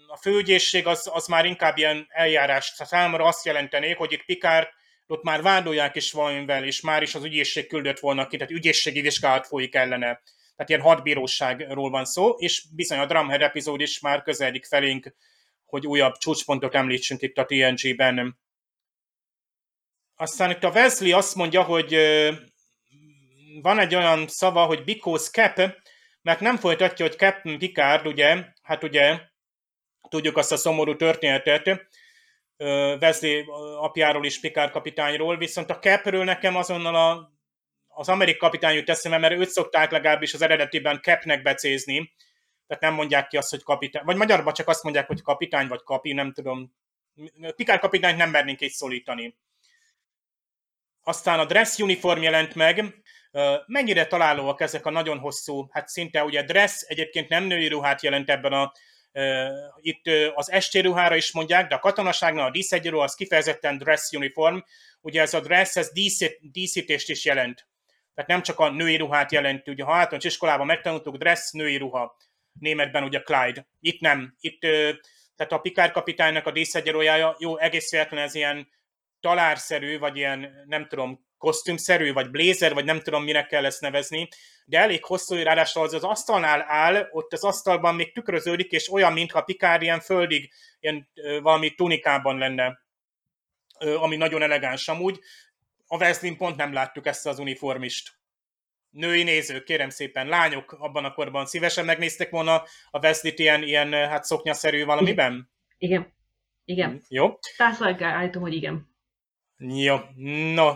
[0.07, 4.68] A főügyészség az, az már inkább ilyen eljárás számomra azt jelentenék, hogy itt Picard
[5.11, 9.00] ott már vádolják is valamivel, és már is az ügyészség küldött volna ki, tehát ügyészségi
[9.00, 10.22] vizsgálat folyik ellene.
[10.56, 15.14] Tehát ilyen hadbíróságról van szó, és bizony a Drumhead epizód is már közeledik felénk,
[15.64, 18.38] hogy újabb csúcspontot említsünk itt a TNG-ben.
[20.16, 21.94] Aztán itt a Wesley azt mondja, hogy
[23.62, 25.74] van egy olyan szava, hogy because cap,
[26.22, 29.20] mert nem folytatja, hogy Captain Picard, ugye, hát ugye,
[30.08, 31.88] tudjuk azt a szomorú történetet,
[33.00, 33.50] Wesley
[33.80, 37.32] apjáról is, Picard kapitányról, viszont a Capről nekem azonnal a,
[37.88, 42.12] az amerikai kapitány jut eszembe, mert őt szokták legalábbis az eredetiben Capnek becézni,
[42.66, 45.82] tehát nem mondják ki azt, hogy kapitány, vagy magyarban csak azt mondják, hogy kapitány, vagy
[45.82, 46.72] kapi, nem tudom.
[47.56, 49.36] Picard kapitányt nem mernénk így szólítani.
[51.02, 53.02] Aztán a dress uniform jelent meg,
[53.66, 58.30] mennyire találóak ezek a nagyon hosszú, hát szinte ugye dress egyébként nem női ruhát jelent
[58.30, 58.72] ebben a
[59.76, 60.02] itt
[60.34, 64.58] az estéruhára is mondják, de a katonaságnál a díszegyruha az kifejezetten dress uniform.
[65.00, 67.68] Ugye ez a dress, ez díszít, díszítést is jelent.
[68.14, 69.68] Tehát nem csak a női ruhát jelent.
[69.68, 72.16] Ugye ha általános iskolában megtanultuk, dress, női ruha.
[72.52, 73.68] Németben ugye Clyde.
[73.80, 74.36] Itt nem.
[74.40, 74.61] Itt,
[75.36, 78.68] tehát a Pikár kapitánynak a díszegyruhája, jó, egész véletlenül ez ilyen
[79.20, 84.28] talárszerű, vagy ilyen, nem tudom, kosztümszerű, vagy blézer, vagy nem tudom, minek kell ezt nevezni,
[84.64, 89.12] de elég hosszú, ráadásul az az asztalnál áll, ott az asztalban még tükröződik, és olyan,
[89.12, 91.09] mintha Pikár ilyen földig, ilyen
[91.43, 92.80] valami tunikában lenne.
[93.78, 95.20] ami nagyon elegáns amúgy.
[95.86, 98.18] A Wesley pont nem láttuk ezt az uniformist.
[98.91, 103.93] Női nézők, kérem szépen, lányok abban a korban szívesen megnéztek volna a Wesley-t ilyen, ilyen
[103.93, 105.51] hát szoknyaszerű valamiben?
[105.78, 106.12] Igen.
[106.64, 107.03] Igen.
[107.09, 107.38] Jó.
[107.57, 108.88] Társadalmi állítom, hogy igen.
[109.57, 109.97] Jó,
[110.55, 110.74] no.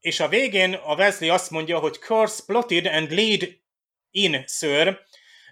[0.00, 3.48] És a végén a Wesley azt mondja, hogy curse plotted and lead
[4.10, 5.00] in, sir.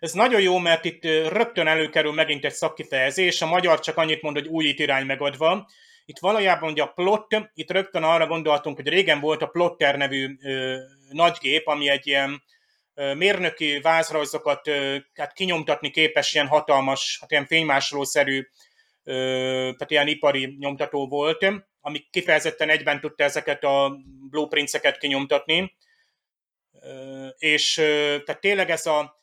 [0.01, 4.37] Ez nagyon jó, mert itt rögtön előkerül megint egy szakkifejezés, a magyar csak annyit mond,
[4.37, 5.69] hogy újít irány megadva.
[6.05, 10.37] Itt valójában ugye a plot, itt rögtön arra gondoltunk, hogy régen volt a Plotter nevű
[10.43, 10.77] ö,
[11.11, 12.43] nagygép, ami egy ilyen
[12.95, 18.49] ö, mérnöki vázrajzokat ö, hát kinyomtatni képes ilyen hatalmas, hát ilyen fénymásolószerű,
[19.05, 19.13] ö,
[19.63, 21.47] tehát ilyen ipari nyomtató volt,
[21.81, 23.97] ami kifejezetten egyben tudta ezeket a
[24.31, 25.77] blueprintseket kinyomtatni.
[27.39, 27.75] És
[28.25, 29.23] tehát tényleg ez a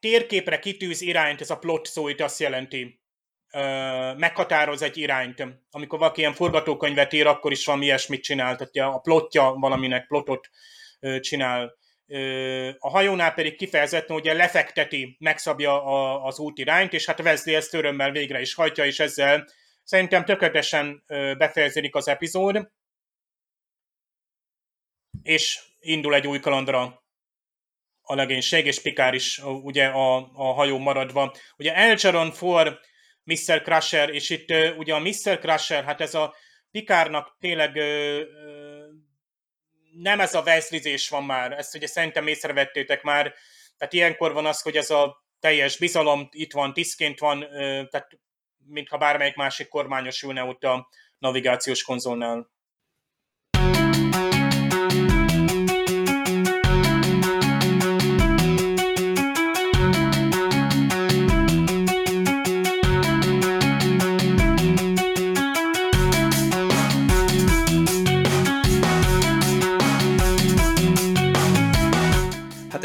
[0.00, 3.00] térképre kitűz irányt, ez a plot szó itt azt jelenti,
[4.16, 5.46] meghatároz egy irányt.
[5.70, 10.50] Amikor valaki ilyen forgatókönyvet ír, akkor is valami ilyesmit csinál, tehát a plotja valaminek plotot
[11.20, 11.78] csinál.
[12.78, 18.10] A hajónál pedig kifejezetten ugye lefekteti, megszabja a, az útirányt, és hát Wesley ezt örömmel
[18.10, 19.46] végre is hajtja, és ezzel
[19.90, 21.04] szerintem tökéletesen
[21.38, 22.70] befejeződik az epizód,
[25.22, 27.04] és indul egy új kalandra
[28.02, 31.34] a legénység, és Pikár is ugye a, a hajó maradva.
[31.56, 32.80] Ugye Elcharon for
[33.24, 33.62] Mr.
[33.62, 35.38] Crusher, és itt ugye a Mr.
[35.38, 36.34] Crusher, hát ez a
[36.70, 38.84] Pikárnak tényleg uh, uh,
[39.92, 43.34] nem ez a veszlizés van már, ezt ugye szerintem észrevettétek már,
[43.76, 48.08] tehát ilyenkor van az, hogy ez a teljes bizalom itt van, tiszként van, uh, tehát
[48.70, 52.50] mintha bármelyik másik kormányos ülne ott a navigációs konzolnál.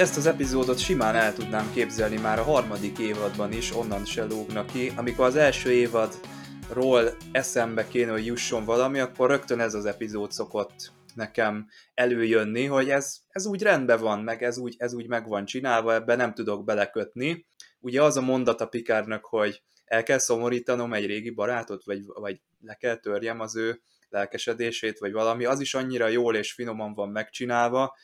[0.05, 4.67] Ezt az epizódot simán el tudnám képzelni már a harmadik évadban is, onnan se lógnak
[4.67, 4.91] ki.
[4.95, 10.91] Amikor az első évadról eszembe kéne, hogy jusson valami, akkor rögtön ez az epizód szokott
[11.15, 15.45] nekem előjönni, hogy ez, ez úgy rendben van, meg ez úgy, ez úgy meg van
[15.45, 17.45] csinálva, ebbe nem tudok belekötni.
[17.79, 22.41] Ugye az a mondat a Pikárnak, hogy el kell szomorítanom egy régi barátot, vagy, vagy
[22.59, 27.09] le kell törjem az ő lelkesedését, vagy valami, az is annyira jól és finoman van
[27.09, 27.95] megcsinálva,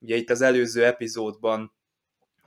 [0.00, 1.72] Ugye itt az előző epizódban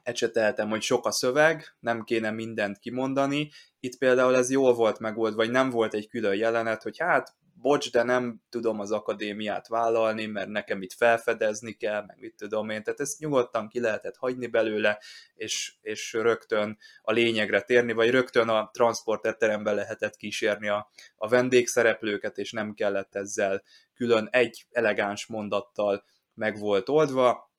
[0.03, 3.51] ecseteltem, hogy sok a szöveg, nem kéne mindent kimondani.
[3.79, 7.91] Itt például ez jól volt megoldva, vagy nem volt egy külön jelenet, hogy hát bocs,
[7.91, 12.83] de nem tudom az akadémiát vállalni, mert nekem itt felfedezni kell, meg mit tudom én,
[12.83, 14.99] tehát ezt nyugodtan ki lehetett hagyni belőle,
[15.35, 22.37] és, és rögtön a lényegre térni, vagy rögtön a transporterterembe lehetett kísérni a, a vendégszereplőket,
[22.37, 27.51] és nem kellett ezzel külön egy elegáns mondattal meg volt oldva.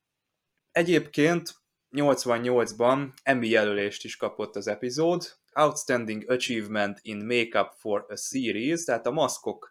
[0.71, 1.55] Egyébként
[1.97, 5.23] 88-ban Emmy jelölést is kapott az epizód,
[5.55, 9.71] Outstanding Achievement in Makeup for a Series, tehát a maszkok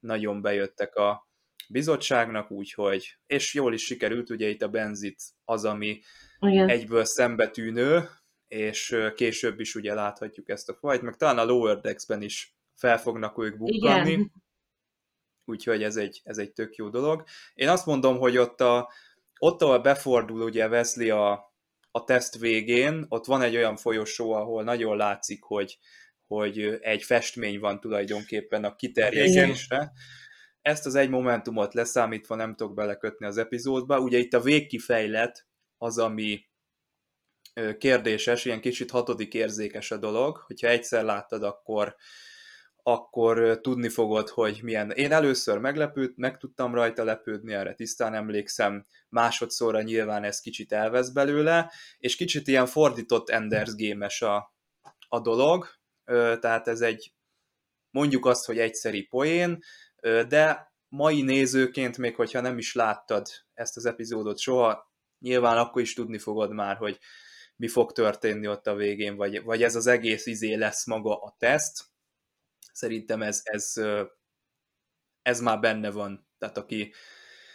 [0.00, 1.28] nagyon bejöttek a
[1.68, 6.00] bizottságnak, úgyhogy, és jól is sikerült, ugye itt a benzit az, ami
[6.38, 6.68] Igen.
[6.68, 8.08] egyből szembetűnő,
[8.48, 12.98] és később is ugye láthatjuk ezt a fajt, meg talán a Lower Decks-ben is fel
[12.98, 14.10] fognak ők bukkanni.
[14.10, 14.32] Igen
[15.44, 17.24] úgyhogy ez egy, ez egy tök jó dolog.
[17.54, 18.92] Én azt mondom, hogy ott, a,
[19.38, 21.54] ott ahol befordul ugye Wesley a,
[21.90, 25.78] a teszt végén, ott van egy olyan folyosó, ahol nagyon látszik, hogy,
[26.26, 29.92] hogy egy festmény van tulajdonképpen a kiterjesztésre.
[30.62, 34.00] Ezt az egy momentumot leszámítva nem tudok belekötni az epizódba.
[34.00, 35.46] Ugye itt a végkifejlet
[35.78, 36.46] az, ami
[37.78, 41.96] kérdéses, ilyen kicsit hatodik érzékes a dolog, hogyha egyszer láttad, akkor,
[42.86, 44.90] akkor tudni fogod, hogy milyen.
[44.90, 51.08] Én először meglepőd, meg tudtam rajta lepődni, erre tisztán emlékszem, másodszorra nyilván ez kicsit elvesz
[51.08, 54.54] belőle, és kicsit ilyen fordított Enders game a,
[55.08, 55.68] a dolog,
[56.40, 57.14] tehát ez egy,
[57.90, 59.58] mondjuk azt, hogy egyszeri poén,
[60.28, 65.94] de mai nézőként, még hogyha nem is láttad ezt az epizódot soha, nyilván akkor is
[65.94, 66.98] tudni fogod már, hogy
[67.56, 71.34] mi fog történni ott a végén, vagy, vagy ez az egész izé lesz maga a
[71.38, 71.92] teszt,
[72.74, 73.72] Szerintem ez, ez,
[75.22, 76.28] ez már benne van.
[76.38, 76.92] Tehát aki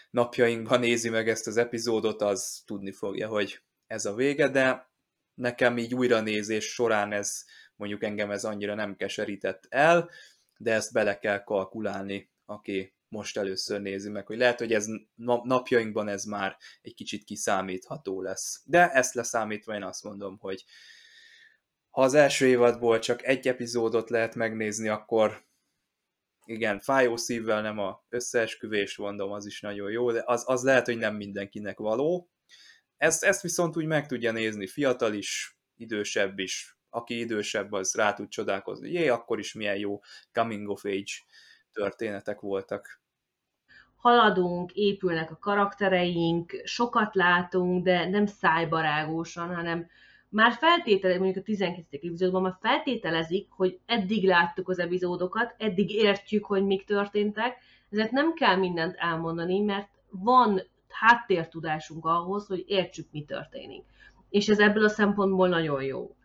[0.09, 4.91] napjainkban nézi meg ezt az epizódot, az tudni fogja, hogy ez a vége, de
[5.33, 7.45] nekem így újra nézés során ez
[7.75, 10.09] mondjuk engem ez annyira nem keserített el,
[10.57, 14.85] de ezt bele kell kalkulálni, aki most először nézi meg, hogy lehet, hogy ez
[15.43, 18.61] napjainkban ez már egy kicsit kiszámítható lesz.
[18.65, 20.65] De ezt leszámítva én azt mondom, hogy
[21.89, 25.47] ha az első évadból csak egy epizódot lehet megnézni, akkor
[26.45, 30.85] igen, fájó szívvel nem a összeesküvés mondom, az is nagyon jó, de az, az lehet,
[30.85, 32.29] hogy nem mindenkinek való.
[32.97, 38.13] Ezt, ezt viszont úgy meg tudja nézni fiatal is, idősebb is, aki idősebb, az rá
[38.13, 39.99] tud csodálkozni, jé, akkor is milyen jó
[40.31, 41.13] coming of age
[41.71, 43.01] történetek voltak.
[43.95, 49.89] Haladunk, épülnek a karaktereink, sokat látunk, de nem szájbarágósan, hanem
[50.29, 51.85] már feltételezik, mondjuk a 12.
[51.91, 57.57] epizódban már feltételezik, hogy eddig láttuk az epizódokat, eddig értjük, hogy mik történtek,
[57.91, 63.85] ezért nem kell mindent elmondani, mert van háttértudásunk ahhoz, hogy értsük, mi történik.
[64.29, 66.15] És ez ebből a szempontból nagyon jó.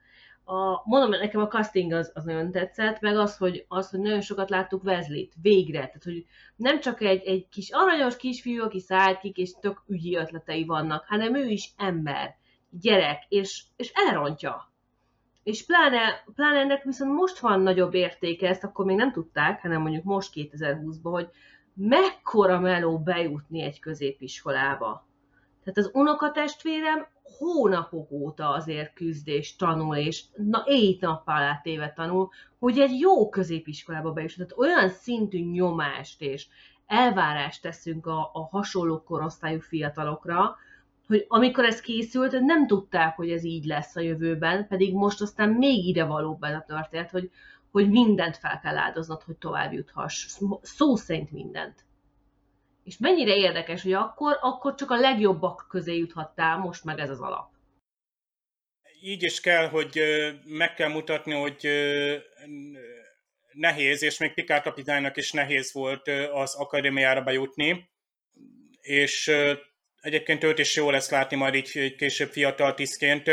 [0.44, 4.20] A, mondom, nekem a casting az, az nagyon tetszett, meg az hogy, az, hogy nagyon
[4.20, 5.78] sokat láttuk Wesley-t, végre.
[5.78, 6.24] Tehát, hogy
[6.56, 11.34] nem csak egy, egy kis aranyos kisfiú, aki szállkik, és tök ügyi ötletei vannak, hanem
[11.34, 12.36] ő is ember
[12.80, 14.72] gyerek, és, és elrontja.
[15.42, 19.80] És pláne, pláne ennek viszont most van nagyobb értéke, ezt akkor még nem tudták, hanem
[19.80, 21.28] mondjuk most 2020-ban, hogy
[21.74, 25.06] mekkora meló bejutni egy középiskolába.
[25.64, 27.06] Tehát az unokatestvérem
[27.38, 33.28] hónapok óta azért küzd és tanul, és na, éjt nappal átéve tanul, hogy egy jó
[33.28, 34.46] középiskolába bejusson.
[34.46, 36.46] Tehát olyan szintű nyomást és
[36.86, 40.56] elvárást teszünk a, a hasonló korosztályú fiatalokra,
[41.06, 45.48] hogy amikor ez készült, nem tudták, hogy ez így lesz a jövőben, pedig most aztán
[45.48, 47.30] még ide valóbb ez a történet, hogy,
[47.70, 50.26] hogy mindent fel kell áldoznod, hogy tovább juthass.
[50.62, 51.84] Szó szerint mindent.
[52.84, 57.20] És mennyire érdekes, hogy akkor, akkor csak a legjobbak közé juthattál, most meg ez az
[57.20, 57.52] alap.
[59.00, 60.00] Így is kell, hogy
[60.44, 61.68] meg kell mutatni, hogy
[63.52, 67.90] nehéz, és még Pikár kapitánynak is nehéz volt az akadémiára bejutni,
[68.80, 69.30] és
[70.04, 73.30] Egyébként őt is jó lesz látni majd így később fiatal tisztként.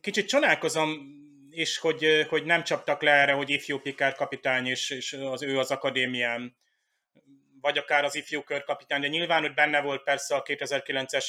[0.00, 1.18] Kicsit csodálkozom
[1.50, 5.58] és hogy, hogy nem csaptak le erre, hogy ifjú Pikár kapitány, és, és az ő
[5.58, 6.56] az akadémián,
[7.60, 11.26] vagy akár az ifjú körkapitány, de nyilván, hogy benne volt persze a 2009-es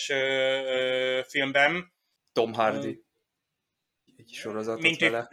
[1.28, 1.93] filmben.
[2.34, 3.04] Tom Hardy.
[4.18, 5.30] Egy sorozatot mint vele.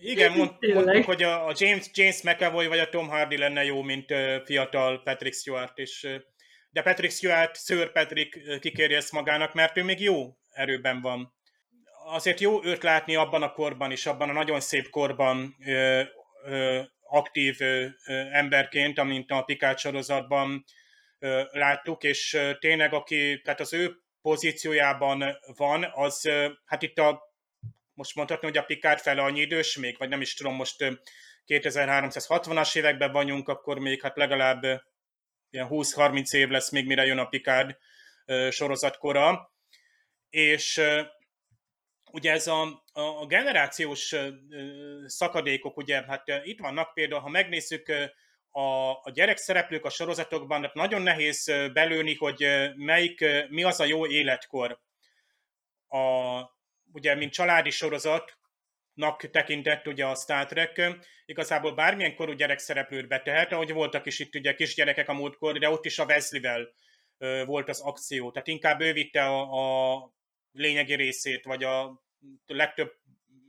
[0.00, 3.82] Igen, mond, mondtuk, hogy a, a James, James McAvoy vagy a Tom Hardy lenne jó,
[3.82, 6.08] mint fiatal Patrick Stewart, és
[6.72, 11.34] de Patrick Stewart, Sir Patrick kikéri ezt magának, mert ő még jó erőben van.
[12.04, 16.02] Azért jó őt látni abban a korban is, abban a nagyon szép korban ö,
[16.44, 17.86] ö, aktív ö,
[18.32, 20.64] emberként, amint a Picard sorozatban
[21.18, 25.24] ö, láttuk, és ö, tényleg aki, tehát az ő pozíciójában
[25.56, 26.30] van, az
[26.64, 27.30] hát itt a
[27.94, 30.84] most mondhatni, hogy a Picard fele annyi idős még, vagy nem is tudom, most
[31.46, 34.82] 2360-as években vagyunk, akkor még hát legalább
[35.52, 37.76] ilyen 20-30 év lesz még mire jön a Picard
[38.50, 39.52] sorozatkora,
[40.30, 40.80] és
[42.12, 44.14] ugye ez a, a generációs
[45.06, 47.92] szakadékok, ugye, hát itt vannak például, ha megnézzük
[48.50, 52.46] a, a gyerekszereplők a sorozatokban, hát nagyon nehéz belőni, hogy
[52.76, 54.80] melyik, mi az a jó életkor.
[55.88, 55.98] A,
[56.92, 58.38] ugye, mint családi sorozat,
[58.94, 60.82] nak tekintett ugye a Star Trek,
[61.24, 65.70] igazából bármilyen korú gyerek szereplőt betehet, ahogy voltak is itt ugye kisgyerekek a múltkor, de
[65.70, 66.72] ott is a Wesley-vel
[67.46, 69.40] volt az akció, tehát inkább ő vitte a,
[69.92, 70.12] a
[70.52, 72.02] lényegi részét, vagy a
[72.46, 72.92] legtöbb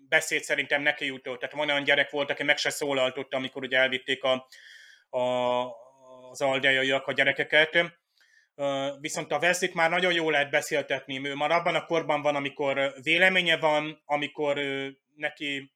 [0.10, 3.78] beszéd szerintem neki jutott, tehát van olyan gyerek volt, aki meg se szólaltott, amikor ugye
[3.78, 4.48] elvitték a,
[5.18, 5.22] a,
[6.30, 8.02] az aldeaiak a gyerekeket,
[9.00, 12.94] viszont a Wesley már nagyon jól lehet beszéltetni, ő már abban a korban van, amikor
[13.02, 14.60] véleménye van, amikor
[15.16, 15.72] neki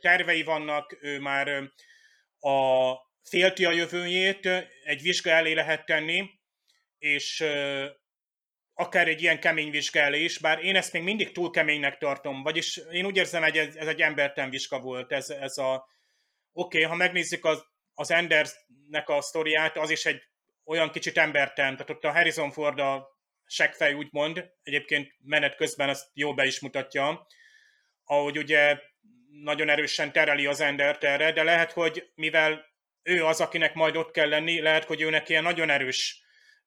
[0.00, 1.70] tervei vannak, ő már
[2.40, 4.46] a félti a jövőjét,
[4.84, 6.30] egy vizsga elé lehet tenni,
[6.98, 7.44] és
[8.74, 12.42] akár egy ilyen kemény vizsga elé is, bár én ezt még mindig túl keménynek tartom,
[12.42, 15.74] vagyis én úgy érzem, hogy ez, ez egy emberten vizsga volt, ez, ez a
[16.52, 17.64] oké, okay, ha megnézzük az,
[17.94, 20.22] az Endersnek a sztoriát, az is egy
[20.64, 23.08] olyan kicsit emberten, tehát ott a Harrison Ford a
[23.46, 27.26] seggfej úgymond, egyébként menet közben ezt jól be is mutatja,
[28.10, 28.78] ahogy ugye
[29.42, 32.64] nagyon erősen tereli az Endert erre, de lehet, hogy mivel
[33.02, 36.22] ő az, akinek majd ott kell lenni, lehet, hogy őnek ilyen nagyon erős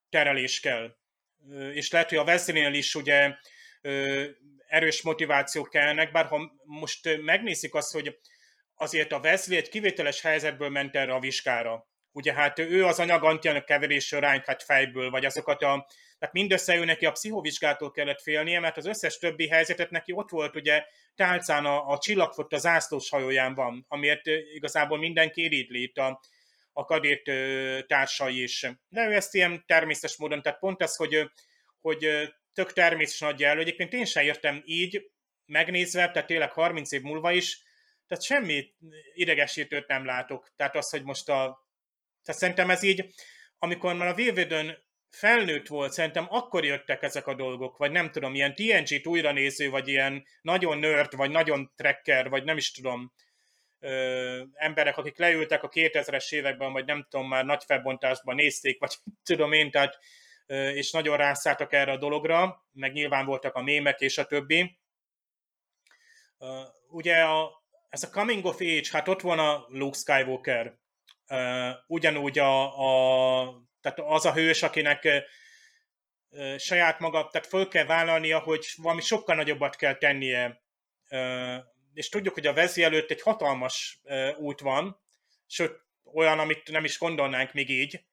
[0.09, 0.95] terelés kell.
[1.73, 3.35] És lehet, hogy a Wesley-nél is ugye
[4.67, 8.17] erős motivációk kellnek, bár ha most megnézzük azt, hogy
[8.75, 11.87] azért a Wesley egy kivételes helyzetből ment erre a vizsgára.
[12.11, 15.87] Ugye hát ő az anyag antianyag keverésről rányt hát fejből, vagy azokat a
[16.23, 20.29] tehát mindössze ő neki a pszichóvizsgától kellett félnie, mert az összes többi helyzetet neki ott
[20.29, 25.97] volt, ugye tálcán a, a csillagfot a zászlós hajóján van, amiért igazából mindenki iridli itt
[25.97, 26.21] a,
[26.73, 27.31] a kadét
[27.87, 28.67] társai is.
[28.89, 31.31] De ő ezt ilyen természetes módon, tehát pont ez, hogy,
[31.81, 32.07] hogy
[32.53, 33.59] tök természetesen adja elő.
[33.59, 35.11] Egyébként én sem értem így,
[35.45, 37.61] megnézve, tehát tényleg 30 év múlva is,
[38.07, 38.73] tehát semmi
[39.13, 40.53] idegesítőt nem látok.
[40.55, 41.67] Tehát az, hogy most a...
[42.23, 43.13] Tehát szerintem ez így,
[43.57, 44.82] amikor már a Wilvedön
[45.13, 49.87] felnőtt volt, szerintem akkor jöttek ezek a dolgok, vagy nem tudom, ilyen TNG-t újranéző, vagy
[49.87, 53.13] ilyen nagyon nerd, vagy nagyon trekker, vagy nem is tudom,
[53.79, 58.95] ö, emberek, akik leültek a 2000-es években, vagy nem tudom, már nagy felbontásban nézték, vagy
[59.29, 59.99] tudom én, tehát,
[60.45, 64.77] ö, és nagyon rászálltak erre a dologra, meg nyilván voltak a mémek és a többi.
[66.37, 70.77] Ö, ugye a, ez a coming of age, hát ott van a Luke Skywalker,
[71.27, 72.63] ö, ugyanúgy a,
[73.43, 75.07] a tehát az a hős, akinek
[76.57, 80.61] saját maga, tehát föl kell vállalnia, hogy valami sokkal nagyobbat kell tennie.
[81.93, 84.01] És tudjuk, hogy a Vezi előtt egy hatalmas
[84.37, 85.01] út van,
[85.47, 85.81] sőt,
[86.13, 88.03] olyan, amit nem is gondolnánk még így.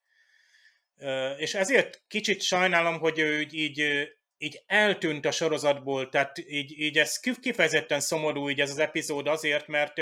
[1.37, 4.09] És ezért kicsit sajnálom, hogy ő így,
[4.39, 9.67] így eltűnt a sorozatból, tehát így, így ez kifejezetten szomorú így ez az epizód azért,
[9.67, 9.95] mert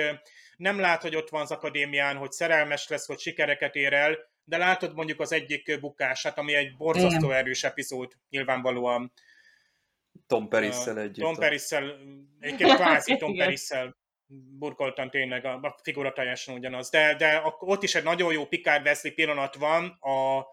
[0.57, 4.57] nem lát, hogy ott van az akadémián, hogy szerelmes lesz, hogy sikereket ér el, de
[4.57, 7.36] látod mondjuk az egyik bukását, ami egy borzasztó Igen.
[7.36, 9.12] erős epizód, nyilvánvalóan.
[10.26, 11.24] Tom Perisszel együtt.
[11.24, 11.99] Tom Perisszel,
[12.40, 13.96] egyébként kvázi Tom Perisszel
[14.59, 16.90] burkoltam tényleg, a, a figura teljesen ugyanaz.
[16.90, 20.46] De, de ott is egy nagyon jó Picard Wesley pillanat van, a,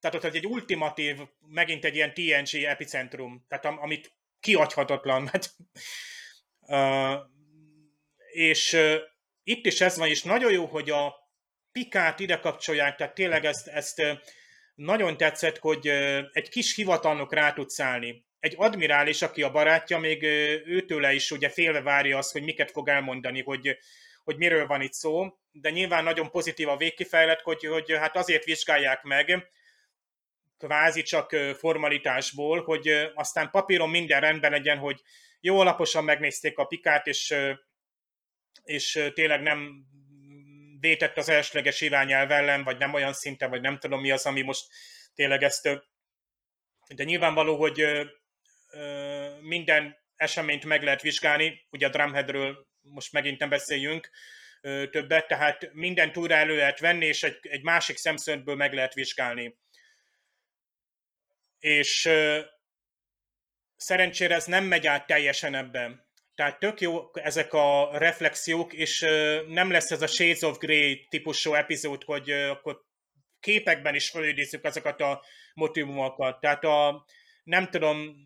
[0.00, 5.30] tehát ott egy ultimatív, megint egy ilyen TNG epicentrum, tehát am, amit kiadhatatlan.
[6.60, 7.14] uh,
[8.32, 8.96] és uh,
[9.42, 11.25] itt is ez van, és nagyon jó, hogy a
[11.76, 14.02] Pikát ide kapcsolják, tehát tényleg ezt, ezt
[14.74, 15.86] nagyon tetszett, hogy
[16.32, 18.24] egy kis hivatalnok rá tud szállni.
[18.40, 20.22] Egy admirális, aki a barátja, még
[20.66, 23.78] őtőle is ugye félve várja azt, hogy miket fog elmondani, hogy,
[24.24, 28.44] hogy miről van itt szó, de nyilván nagyon pozitív a végkifejlet, hogy, hogy hát azért
[28.44, 29.50] vizsgálják meg,
[30.58, 35.00] kvázi csak formalitásból, hogy aztán papíron minden rendben legyen, hogy
[35.40, 37.34] jó alaposan megnézték a pikát, és,
[38.64, 39.86] és tényleg nem
[40.80, 44.42] vétett az elsőleges irányelv ellen, vagy nem olyan szinten, vagy nem tudom mi az, ami
[44.42, 44.66] most
[45.14, 45.68] tényleg ezt...
[46.94, 47.84] De nyilvánvaló, hogy
[49.40, 54.10] minden eseményt meg lehet vizsgálni, ugye a Drumheadről most megint nem beszéljünk
[54.90, 59.58] többet, tehát minden túra elő lehet venni, és egy, egy másik szemszögből meg lehet vizsgálni.
[61.58, 62.10] És
[63.76, 66.05] szerencsére ez nem megy át teljesen ebben.
[66.36, 69.00] Tehát tök jó ezek a reflexiók, és
[69.48, 72.80] nem lesz ez a Shades of Grey típusú epizód, hogy akkor
[73.40, 75.24] képekben is felidézzük ezeket a
[75.54, 76.40] motivumokat.
[76.40, 77.04] Tehát a,
[77.44, 78.16] nem tudom,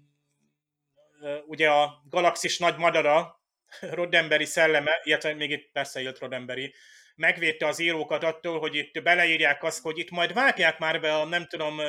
[1.47, 3.41] ugye a galaxis nagy madara,
[3.99, 6.75] Roddenberry szelleme, illetve még itt persze jött Roddenberry,
[7.17, 11.25] megvédte az írókat attól, hogy itt beleírják azt, hogy itt majd vágják már be a,
[11.25, 11.81] nem tudom,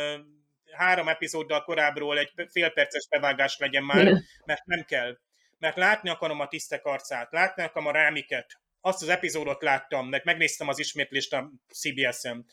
[0.72, 4.06] három epizóddal korábbról egy félperces bevágás legyen már,
[4.46, 5.18] mert nem kell
[5.62, 8.60] mert látni akarom a tisztek arcát, látni akarom a rámiket.
[8.82, 12.46] Azt az epizódot láttam, meg megnéztem az ismétlést a CBS-en.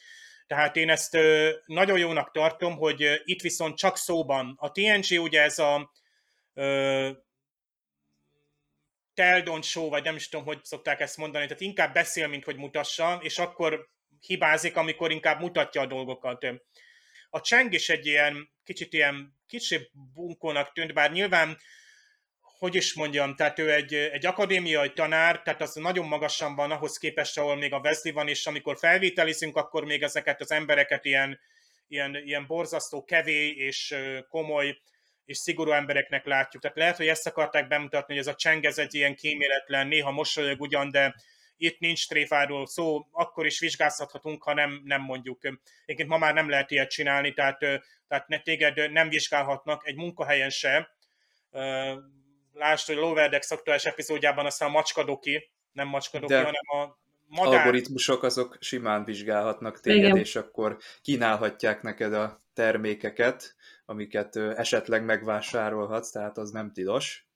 [0.46, 1.18] Tehát én ezt
[1.66, 4.54] nagyon jónak tartom, hogy itt viszont csak szóban.
[4.58, 5.92] A TNG ugye ez a
[6.54, 7.10] ö,
[9.14, 12.44] tell don't show, vagy nem is tudom, hogy szokták ezt mondani, tehát inkább beszél, mint
[12.44, 13.88] hogy mutassa, és akkor
[14.20, 16.46] hibázik, amikor inkább mutatja a dolgokat.
[17.30, 21.58] A Cseng is egy ilyen, kicsit ilyen kicsi bunkónak tűnt, bár nyilván
[22.58, 26.98] hogy is mondjam, tehát ő egy, egy akadémiai tanár, tehát az nagyon magasan van ahhoz
[26.98, 31.40] képest, ahol még a Wesley van, és amikor felvételizünk, akkor még ezeket az embereket ilyen,
[31.88, 33.94] ilyen, ilyen borzasztó, kevély és
[34.28, 34.78] komoly
[35.24, 36.62] és szigorú embereknek látjuk.
[36.62, 40.10] Tehát lehet, hogy ezt akarták bemutatni, hogy ez a Cseng ez egy ilyen kíméletlen, néha
[40.10, 41.14] mosolyog ugyan, de
[41.56, 45.44] itt nincs tréfáról szó, akkor is vizsgázhatunk, ha nem, nem mondjuk.
[45.84, 47.58] Egyébként ma már nem lehet ilyet csinálni, tehát,
[48.08, 50.96] tehát ne, téged nem vizsgálhatnak egy munkahelyen se,
[52.58, 57.58] lásd, hogy Loverdeck szaktuás epizódjában aztán a macskadoki, nem macskadoki, De hanem a madár.
[57.60, 60.16] algoritmusok azok simán vizsgálhatnak téged, Igen.
[60.16, 63.54] és akkor kínálhatják neked a termékeket,
[63.84, 67.26] amiket esetleg megvásárolhatsz, tehát az nem tilos.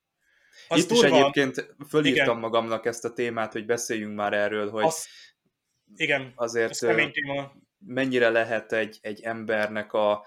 [0.69, 1.07] Az Itt durva.
[1.07, 2.39] is egyébként fölírtam Igen.
[2.39, 5.07] magamnak ezt a témát, hogy beszéljünk már erről, hogy az...
[5.97, 6.87] Igen, azért
[7.87, 10.27] mennyire lehet egy, egy embernek a,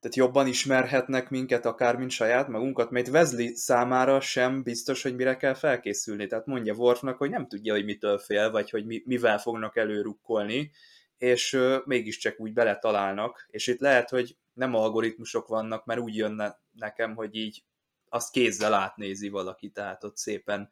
[0.00, 5.36] tehát jobban ismerhetnek minket akár, mint saját magunkat, mert Wesley számára sem biztos, hogy mire
[5.36, 6.26] kell felkészülni.
[6.26, 10.70] Tehát mondja Worfnak, hogy nem tudja, hogy mitől fél, vagy hogy mi, mivel fognak előrukkolni,
[11.18, 16.60] és uh, mégiscsak úgy beletalálnak, és itt lehet, hogy nem algoritmusok vannak, mert úgy jönne
[16.72, 17.64] nekem, hogy így
[18.08, 20.68] azt kézzel átnézi valaki, tehát ott szépen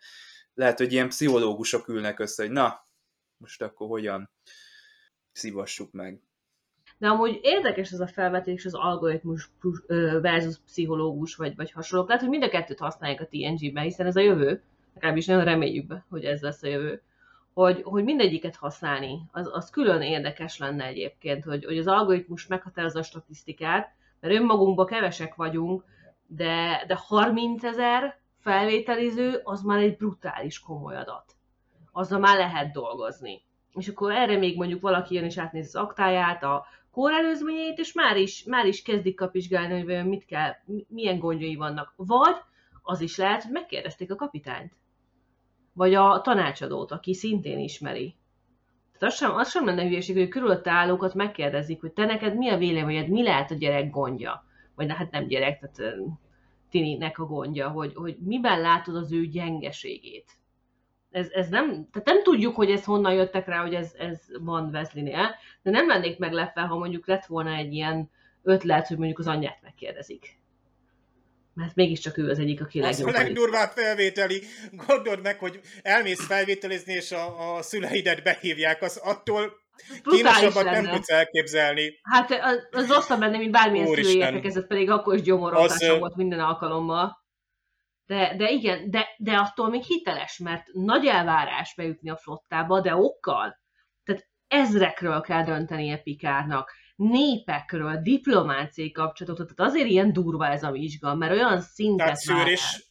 [0.54, 2.84] lehet, hogy ilyen pszichológusok ülnek össze, hogy na,
[3.36, 4.30] most akkor hogyan
[5.32, 6.22] szívassuk meg.
[6.98, 9.50] De amúgy érdekes ez a felvetés, az algoritmus
[10.20, 12.08] versus pszichológus, vagy, vagy hasonlók.
[12.08, 14.62] Lehet, hogy mind a kettőt használják a TNG-ben, hiszen ez a jövő,
[14.94, 17.02] legalábbis nagyon reméljük hogy ez lesz a jövő,
[17.54, 22.98] hogy, hogy mindegyiket használni, az, az külön érdekes lenne egyébként, hogy, hogy az algoritmus meghatározza
[22.98, 25.84] a statisztikát, mert önmagunkban kevesek vagyunk,
[26.26, 31.24] de, de 30 ezer felvételiző az már egy brutális komoly adat.
[31.92, 33.42] Azzal már lehet dolgozni.
[33.74, 36.66] És akkor erre még mondjuk valaki jön és átnéz az aktáját, a
[36.98, 40.52] kórelőzményeit, és már is, már is kezdik kapizsgálni, hogy mit kell,
[40.88, 41.92] milyen gondjai vannak.
[41.96, 42.36] Vagy
[42.82, 44.72] az is lehet, hogy megkérdezték a kapitányt.
[45.72, 48.16] Vagy a tanácsadót, aki szintén ismeri.
[48.92, 52.48] Tehát az sem, az sem lenne hülyeség, hogy körülötte állókat megkérdezik, hogy te neked mi
[52.48, 54.44] a véleményed, mi lehet a gyerek gondja.
[54.74, 55.94] Vagy hát nem gyerek, tehát
[56.70, 60.38] Tininek a gondja, hogy, hogy miben látod az ő gyengeségét.
[61.10, 64.70] Ez, ez nem, tehát nem tudjuk, hogy ez honnan jöttek rá, hogy ez, ez van
[64.72, 68.10] Wesley-nél, de nem lennék meglepve, ha mondjuk lett volna egy ilyen
[68.42, 70.36] ötlet, hogy mondjuk az anyját megkérdezik
[71.58, 73.08] mert mégiscsak ő az egyik, aki legjobb.
[73.08, 74.42] Az a legdurvább felvételi.
[74.86, 79.52] Gondold meg, hogy elmész felvételizni, és a, a szüleidet behívják, az attól
[80.02, 82.00] kínosabbat nem tudsz elképzelni.
[82.02, 82.30] Hát
[82.70, 87.26] az, rosszabb lenne, mint bármilyen szülői értekezett, pedig akkor is gyomoroltásom volt minden alkalommal.
[88.08, 92.96] De, de igen, de, de attól még hiteles, mert nagy elvárás bejutni a flottába, de
[92.96, 93.60] okkal.
[94.04, 96.72] Tehát ezrekről kell döntenie Pikárnak.
[96.96, 102.84] Népekről, diplomáciai kapcsolatokról, tehát azért ilyen durva ez a vizsga, mert olyan szintet Tehát szűrés,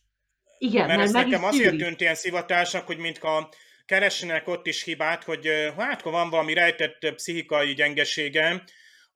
[0.58, 3.50] igen, mert, mert ez nekem azért tűnt ilyen szivatásnak, hogy mint a
[3.86, 8.64] keresnek ott is hibát, hogy hát, ha van valami rejtett pszichikai gyengesége,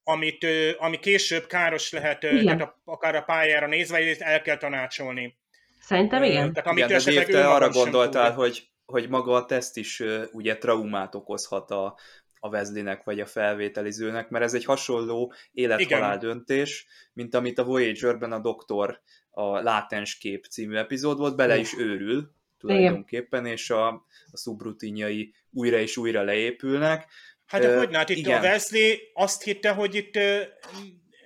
[0.03, 0.45] amit,
[0.77, 5.39] ami később káros lehet, tehát akár a pályára nézve, el kell tanácsolni.
[5.81, 6.53] Szerintem igen.
[6.53, 11.15] Tehát, amit igen, de te arra gondoltál, hogy, hogy maga a teszt is ugye traumát
[11.15, 11.97] okozhat a,
[12.39, 18.31] a Wesleynek vagy a felvételizőnek, mert ez egy hasonló élethalál döntés, mint amit a Voyager-ben
[18.31, 23.87] a doktor a Látens kép című epizód volt, bele is őrül tulajdonképpen, és a,
[24.31, 27.07] a szubrutinjai újra és újra leépülnek.
[27.45, 28.39] Hát de hogy hát itt igen.
[28.39, 30.41] a Wesley azt hitte, hogy itt uh,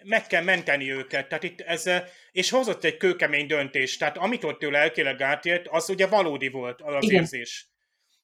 [0.06, 1.90] meg kell menteni őket, tehát itt ez,
[2.32, 6.82] és hozott egy kőkemény döntést, tehát amit ott tőle elkileg átért, az ugye valódi volt
[6.82, 7.22] az igen.
[7.22, 7.68] érzés.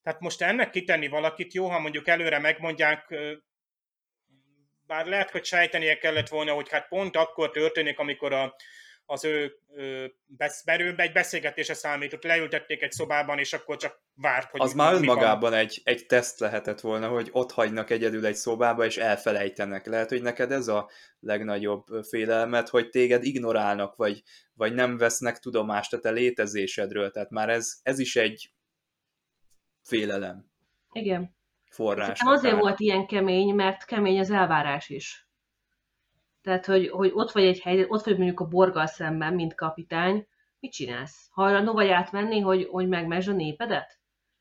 [0.03, 3.15] Tehát most ennek kitenni valakit, jó, ha mondjuk előre megmondják,
[4.87, 8.55] bár lehet, hogy sejtenie kellett volna, hogy hát pont akkor történik, amikor a,
[9.05, 9.55] az ő
[10.65, 15.53] belőle egy beszélgetése számított, leültették egy szobában, és akkor csak várt, hogy Az már önmagában
[15.53, 19.85] egy, egy teszt lehetett volna, hogy ott hagynak egyedül egy szobába, és elfelejtenek.
[19.85, 20.89] Lehet, hogy neked ez a
[21.19, 24.23] legnagyobb félelmet, hogy téged ignorálnak, vagy,
[24.53, 27.11] vagy nem vesznek tudomást a te létezésedről.
[27.11, 28.53] Tehát már ez, ez is egy
[29.83, 30.51] félelem.
[30.91, 31.35] Igen.
[31.69, 32.19] Forrás.
[32.23, 35.29] azért volt ilyen kemény, mert kemény az elvárás is.
[36.41, 40.27] Tehát, hogy, hogy ott vagy egy helyzet, ott vagy mondjuk a borgal szemben, mint kapitány,
[40.59, 41.29] mit csinálsz?
[41.31, 43.99] Hajlandó vagy átmenni, hogy, hogy megmesd a népedet?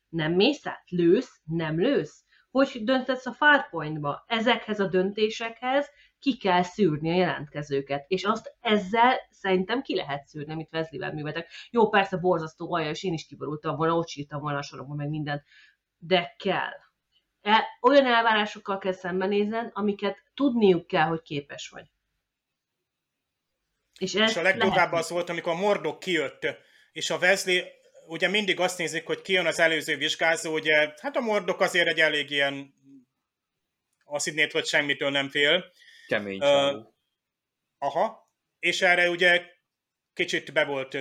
[0.09, 0.83] Nem mész át?
[0.89, 1.41] Lősz?
[1.43, 2.25] Nem lősz?
[2.51, 4.23] Hogy döntetsz a Farpointba?
[4.27, 5.89] Ezekhez a döntésekhez
[6.19, 11.49] ki kell szűrni a jelentkezőket, és azt ezzel szerintem ki lehet szűrni, amit Wesley-vel művetek.
[11.69, 15.09] Jó, persze borzasztó alja, és én is kiborultam volna, ott sírtam volna a sorokban, meg
[15.09, 15.43] minden,
[15.97, 16.71] de kell.
[17.41, 21.85] El, olyan elvárásokkal kell szembenézned, amiket tudniuk kell, hogy képes vagy.
[23.99, 26.47] És, és a legdurvább az volt, amikor a Mordok kijött,
[26.91, 27.63] és a Wesley,
[28.07, 31.99] ugye mindig azt nézik, hogy kijön az előző vizsgázó, ugye, hát a Mordok azért egy
[31.99, 32.73] elég ilyen
[34.05, 35.71] azt hinnét, hogy semmitől nem fél,
[36.07, 36.85] Kemény uh,
[37.77, 39.45] Aha, és erre ugye
[40.13, 40.97] kicsit be volt.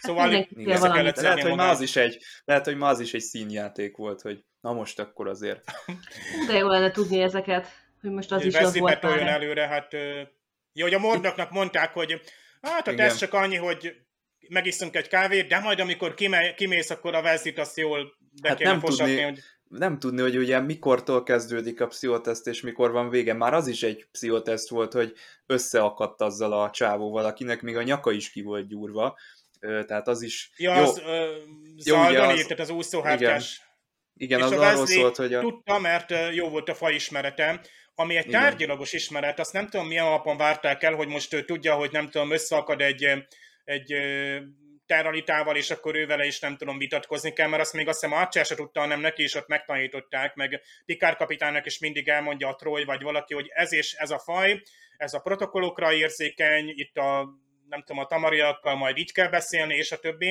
[0.00, 0.48] Szóval hát
[0.92, 4.20] kellett lehet, hogy már az is egy, lehet, hogy már az is egy színjáték volt,
[4.20, 5.64] hogy na most akkor azért.
[6.48, 7.66] De jó lenne tudni ezeket,
[8.04, 9.04] hogy most az is az volt.
[9.04, 9.92] olyan előre, hát
[10.72, 12.20] jó, hogy a Mordoknak mondták, hogy
[12.62, 13.96] hát a ez csak annyi, hogy
[14.48, 16.14] megiszunk egy kávét, de majd amikor
[16.56, 20.60] kimész, akkor a Vezit azt jól be hát nem tudni, hogy nem tudni, hogy ugye
[20.60, 23.34] mikortól kezdődik a pszichoteszt, és mikor van vége.
[23.34, 25.12] Már az is egy pszichoteszt volt, hogy
[25.46, 29.18] összeakadt azzal a csávóval, akinek még a nyaka is ki volt gyúrva.
[29.60, 30.50] Tehát az is...
[30.56, 31.06] Ja, jó, az uh,
[31.76, 33.62] Zaldani, az, tehát az úszóhártyás.
[34.16, 35.40] Igen, igen az arról szólt, hogy a...
[35.40, 37.60] Tudta, mert jó volt a ismerete,
[37.94, 41.74] ami egy tárgyalagos ismeret, azt nem tudom milyen alapon várták el, hogy most ő tudja,
[41.74, 43.08] hogy nem tudom, összeakad egy,
[43.64, 43.94] egy
[44.86, 48.44] terralitával, és akkor ővele is nem tudom vitatkozni kell, mert azt még azt hiszem Archer
[48.44, 52.84] se tudta, hanem neki is ott megtanították, meg Pikár kapitánynak is mindig elmondja a Troy,
[52.84, 54.62] vagy valaki, hogy ez és ez a faj,
[54.96, 57.28] ez a protokollokra érzékeny, itt a
[57.68, 60.26] nem tudom, a tamariakkal majd így kell beszélni, és a többi.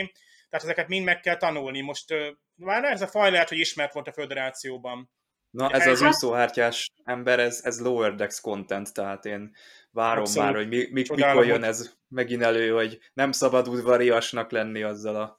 [0.50, 1.82] Tehát ezeket mind meg kell tanulni.
[1.82, 2.14] Most
[2.56, 5.10] már ez a faj lehet, hogy ismert volt a föderációban.
[5.54, 9.52] Na, ez az úszóhártyás ember, ez, ez lower decks content, tehát én
[9.92, 10.50] várom Abszolút.
[10.50, 15.16] már, hogy mi, mi, mikor jön ez megint elő, hogy nem szabad udvariasnak lenni azzal
[15.16, 15.38] a,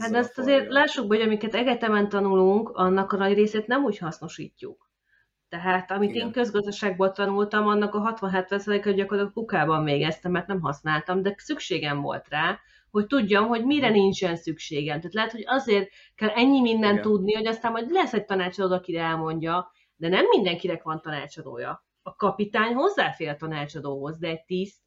[0.00, 3.98] Hát de azt azért lássuk, hogy amiket egyetemen tanulunk, annak a nagy részét nem úgy
[3.98, 4.90] hasznosítjuk.
[5.48, 6.26] Tehát amit Igen.
[6.26, 12.28] én közgazdaságból tanultam, annak a 60-70%-et gyakorlatilag kukában végeztem, mert nem használtam, de szükségem volt
[12.28, 12.58] rá,
[12.90, 14.98] hogy tudjam, hogy mire nincsen szükségem.
[14.98, 17.02] Tehát lehet, hogy azért kell ennyi mindent Igen.
[17.02, 21.86] tudni, hogy aztán majd lesz egy tanácsadó, aki elmondja, de nem mindenkinek van tanácsadója.
[22.02, 24.80] A kapitány hozzáfér a tanácsadóhoz, de egy tiszt,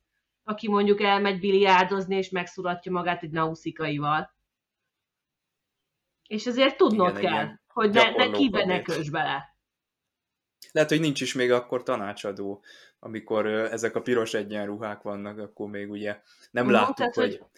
[0.43, 4.35] aki mondjuk elmegy biliárdozni, és megszuratja magát egy nauszikaival.
[6.27, 9.55] És ezért tudnod Igen, kell, hogy ne, ne kibe ne kös bele.
[10.71, 12.63] Lehet, hogy nincs is még akkor tanácsadó,
[12.99, 16.21] amikor ezek a piros egyenruhák vannak, akkor még ugye
[16.51, 17.49] nem no, láttuk, tehát, hogy, hogy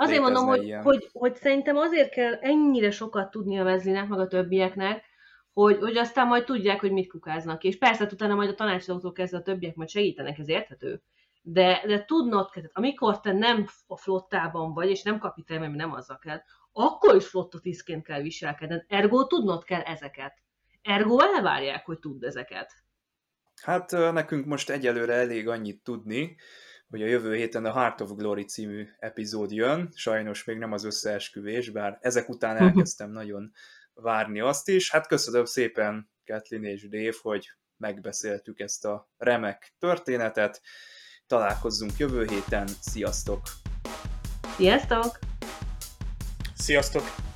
[0.00, 4.26] Azért mondom, hogy, hogy, hogy szerintem azért kell ennyire sokat tudni a vezlinek, meg a
[4.26, 5.04] többieknek,
[5.52, 7.64] hogy, hogy aztán majd tudják, hogy mit kukáznak.
[7.64, 11.02] És persze hát utána majd a tanácsadótól kezdve a többiek majd segítenek, ez érthető.
[11.42, 15.92] De, de tudnod kell, amikor te nem a flottában vagy, és nem kapitány, mert nem
[15.92, 16.40] azzal kell,
[16.72, 18.84] akkor is flottatiszként kell viselkedned.
[18.88, 20.34] Ergo tudnod kell ezeket.
[20.82, 22.72] Ergo elvárják, hogy tudd ezeket.
[23.62, 26.36] Hát nekünk most egyelőre elég annyit tudni,
[26.88, 30.84] hogy a jövő héten a Heart of Glory című epizód jön, sajnos még nem az
[30.84, 32.64] összeesküvés, bár ezek után mhm.
[32.64, 33.52] elkezdtem nagyon
[33.94, 34.90] várni azt is.
[34.90, 40.60] Hát köszönöm szépen Kathleen és Dave, hogy megbeszéltük ezt a remek történetet.
[41.26, 43.40] Találkozzunk jövő héten, sziasztok!
[44.56, 45.18] Sziasztok!
[46.54, 47.27] Sziasztok!